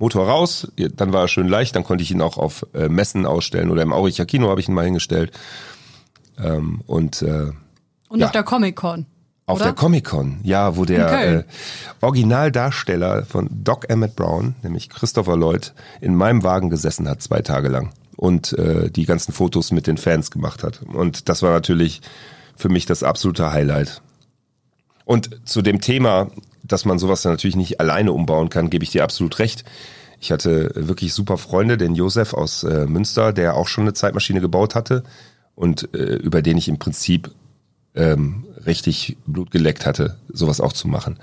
[0.00, 3.26] Motor raus, dann war er schön leicht, dann konnte ich ihn auch auf äh, Messen
[3.26, 5.32] ausstellen oder im Auricher Kino habe ich ihn mal hingestellt.
[6.42, 7.52] Ähm, und äh,
[8.08, 8.26] und ja.
[8.26, 9.06] auf der Comic-Con.
[9.46, 9.66] Auf oder?
[9.66, 11.44] der Comic-Con, ja, wo der äh,
[12.00, 17.68] Originaldarsteller von Doc Emmett Brown, nämlich Christopher Lloyd, in meinem Wagen gesessen hat, zwei Tage
[17.68, 20.80] lang und äh, die ganzen Fotos mit den Fans gemacht hat.
[20.82, 22.00] Und das war natürlich
[22.56, 24.02] für mich das absolute Highlight.
[25.04, 26.30] Und zu dem Thema,
[26.72, 29.64] dass man sowas natürlich nicht alleine umbauen kann, gebe ich dir absolut recht.
[30.20, 34.40] Ich hatte wirklich super Freunde, den Josef aus äh, Münster, der auch schon eine Zeitmaschine
[34.40, 35.02] gebaut hatte
[35.54, 37.30] und äh, über den ich im Prinzip
[37.94, 41.18] ähm, richtig Blut geleckt hatte, sowas auch zu machen.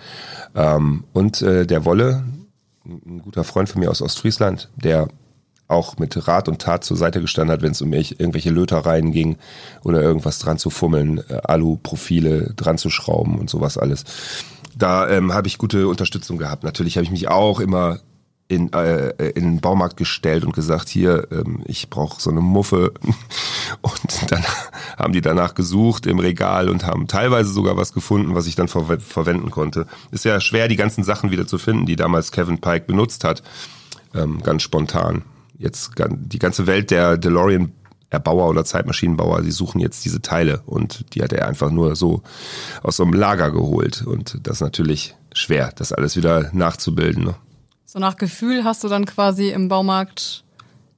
[0.55, 2.23] Ähm, und äh, der Wolle,
[2.85, 5.07] ein guter Freund von mir aus Ostfriesland, der
[5.67, 9.37] auch mit Rat und Tat zur Seite gestanden hat, wenn es um irgendwelche Lötereien ging
[9.83, 14.05] oder irgendwas dran zu fummeln, äh, Alu-Profile dran zu schrauben und sowas alles.
[14.77, 16.63] Da ähm, habe ich gute Unterstützung gehabt.
[16.63, 17.99] Natürlich habe ich mich auch immer
[18.47, 22.93] in, äh, in den Baumarkt gestellt und gesagt, hier, ähm, ich brauche so eine Muffe.
[23.81, 24.43] Und dann
[24.97, 28.69] haben die danach gesucht im Regal und haben teilweise sogar was gefunden, was ich dann
[28.69, 29.85] ver verwenden konnte.
[30.11, 33.43] Ist ja schwer, die ganzen Sachen wieder zu finden, die damals Kevin Pike benutzt hat.
[34.15, 35.23] Ähm, ganz spontan.
[35.57, 37.73] Jetzt die ganze Welt der DeLorean
[38.09, 42.21] Erbauer oder Zeitmaschinenbauer, die suchen jetzt diese Teile und die hat er einfach nur so
[42.81, 44.03] aus so einem Lager geholt.
[44.05, 47.25] Und das ist natürlich schwer, das alles wieder nachzubilden.
[47.25, 47.35] Ne?
[47.85, 50.43] So nach Gefühl hast du dann quasi im Baumarkt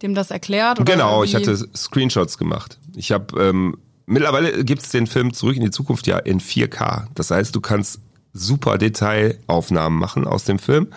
[0.01, 0.85] dem das erklärt?
[0.85, 1.25] Genau, wie?
[1.25, 2.77] ich hatte Screenshots gemacht.
[2.95, 7.07] Ich habe ähm, mittlerweile gibt es den Film Zurück in die Zukunft ja in 4K.
[7.15, 7.99] Das heißt, du kannst
[8.33, 10.87] super Detailaufnahmen machen aus dem Film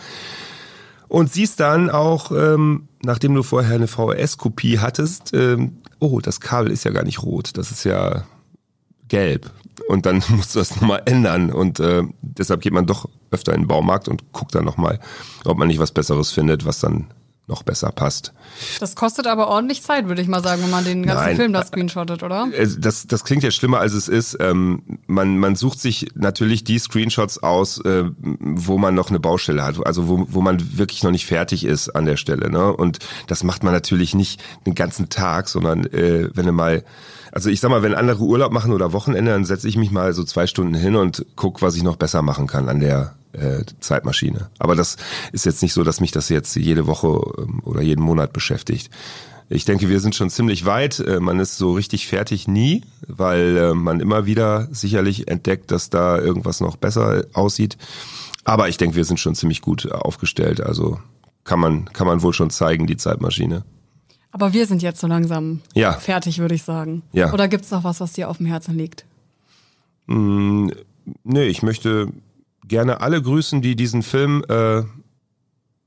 [1.13, 6.73] und siehst dann auch, ähm, nachdem du vorher eine VHS-Kopie hattest, ähm, oh, das Kabel
[6.73, 8.25] ist ja gar nicht rot, das ist ja
[9.09, 9.51] gelb.
[9.89, 11.53] Und dann musst du das nochmal ändern.
[11.53, 15.01] Und äh, deshalb geht man doch öfter in den Baumarkt und guckt dann nochmal,
[15.45, 17.09] ob man nicht was Besseres findet, was dann
[17.49, 18.33] noch besser passt.
[18.79, 21.53] Das kostet aber ordentlich Zeit, würde ich mal sagen, wenn man den ganzen Nein, Film
[21.53, 22.49] da screenshottet, oder?
[22.79, 24.37] Das, das klingt ja schlimmer, als es ist.
[24.41, 29.65] Ähm, man, man sucht sich natürlich die Screenshots aus, äh, wo man noch eine Baustelle
[29.65, 32.49] hat, also wo, wo man wirklich noch nicht fertig ist an der Stelle.
[32.49, 32.73] Ne?
[32.73, 36.85] Und das macht man natürlich nicht den ganzen Tag, sondern äh, wenn du mal
[37.35, 40.13] also ich sag mal, wenn andere Urlaub machen oder Wochenende, dann setze ich mich mal
[40.13, 43.65] so zwei Stunden hin und guck, was ich noch besser machen kann an der äh,
[43.81, 44.51] Zeitmaschine.
[44.59, 44.97] Aber das
[45.33, 48.91] ist jetzt nicht so, dass mich das jetzt jede Woche ähm, oder jeden Monat beschäftigt.
[49.49, 51.01] Ich denke, wir sind schon ziemlich weit.
[51.01, 55.91] Äh, man ist so richtig fertig nie, weil äh, man immer wieder sicherlich entdeckt, dass
[55.91, 57.77] da irgendwas noch besser aussieht.
[58.45, 60.61] Aber ich denke, wir sind schon ziemlich gut aufgestellt.
[60.61, 60.99] Also
[61.45, 63.65] kann man, kann man wohl schon zeigen, die Zeitmaschine.
[64.31, 65.93] Aber wir sind jetzt so langsam ja.
[65.93, 67.03] fertig, würde ich sagen.
[67.13, 67.33] Ja.
[67.33, 69.05] Oder gibt es noch was, was dir auf dem Herzen liegt?
[70.07, 70.71] Mm,
[71.25, 72.09] nee, ich möchte
[72.67, 74.83] gerne alle grüßen, die diesen Film äh,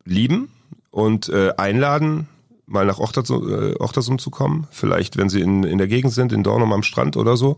[0.04, 0.50] lieben
[0.92, 2.28] und äh, einladen,
[2.66, 4.68] mal nach Ochtersum, äh, Ochtersum zu kommen.
[4.72, 7.58] Vielleicht, wenn sie in, in der Gegend sind, in Dornum am Strand oder so,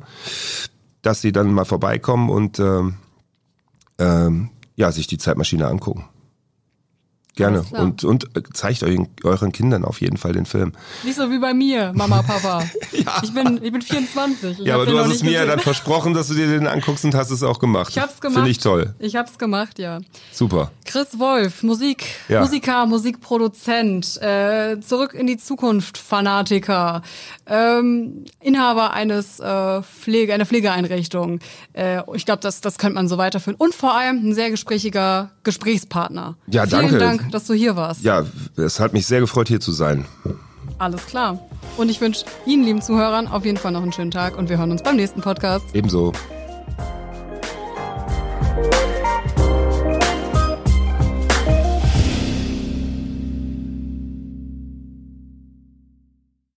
[1.02, 2.96] dass sie dann mal vorbeikommen und ähm,
[4.00, 6.06] ähm, ja, sich die Zeitmaschine angucken.
[7.38, 7.64] Gerne.
[7.72, 10.74] Und, und zeigt euren, euren Kindern auf jeden Fall den Film.
[11.04, 12.64] Nicht so wie bei mir, Mama, Papa.
[12.92, 13.22] ja.
[13.22, 14.60] Ich bin, ich bin 24.
[14.60, 17.06] Ich ja, aber du hast es mir ja dann versprochen, dass du dir den anguckst
[17.06, 17.90] und hast es auch gemacht.
[17.92, 18.38] Ich hab's gemacht.
[18.38, 18.96] Finde ich toll.
[19.00, 20.00] Ich hab's gemacht, ja.
[20.32, 20.72] Super.
[20.86, 22.42] Chris Wolf, Musik, ja.
[22.42, 27.04] Musiker, Musikproduzent, äh, zurück in die Zukunft, Fanatiker,
[27.46, 31.40] ähm, Inhaber eines äh, Pflege, einer Pflegeeinrichtung.
[31.74, 33.58] Äh, ich glaube, das, das könnte man so weiterführen.
[33.60, 36.36] Und vor allem ein sehr gesprächiger Gesprächspartner.
[36.48, 36.98] Ja, Vielen danke.
[36.98, 38.04] Dank dass du hier warst.
[38.04, 38.26] Ja,
[38.56, 40.06] es hat mich sehr gefreut, hier zu sein.
[40.78, 41.40] Alles klar.
[41.78, 44.58] Und ich wünsche Ihnen, lieben Zuhörern, auf jeden Fall noch einen schönen Tag und wir
[44.58, 45.66] hören uns beim nächsten Podcast.
[45.74, 46.14] Ebenso.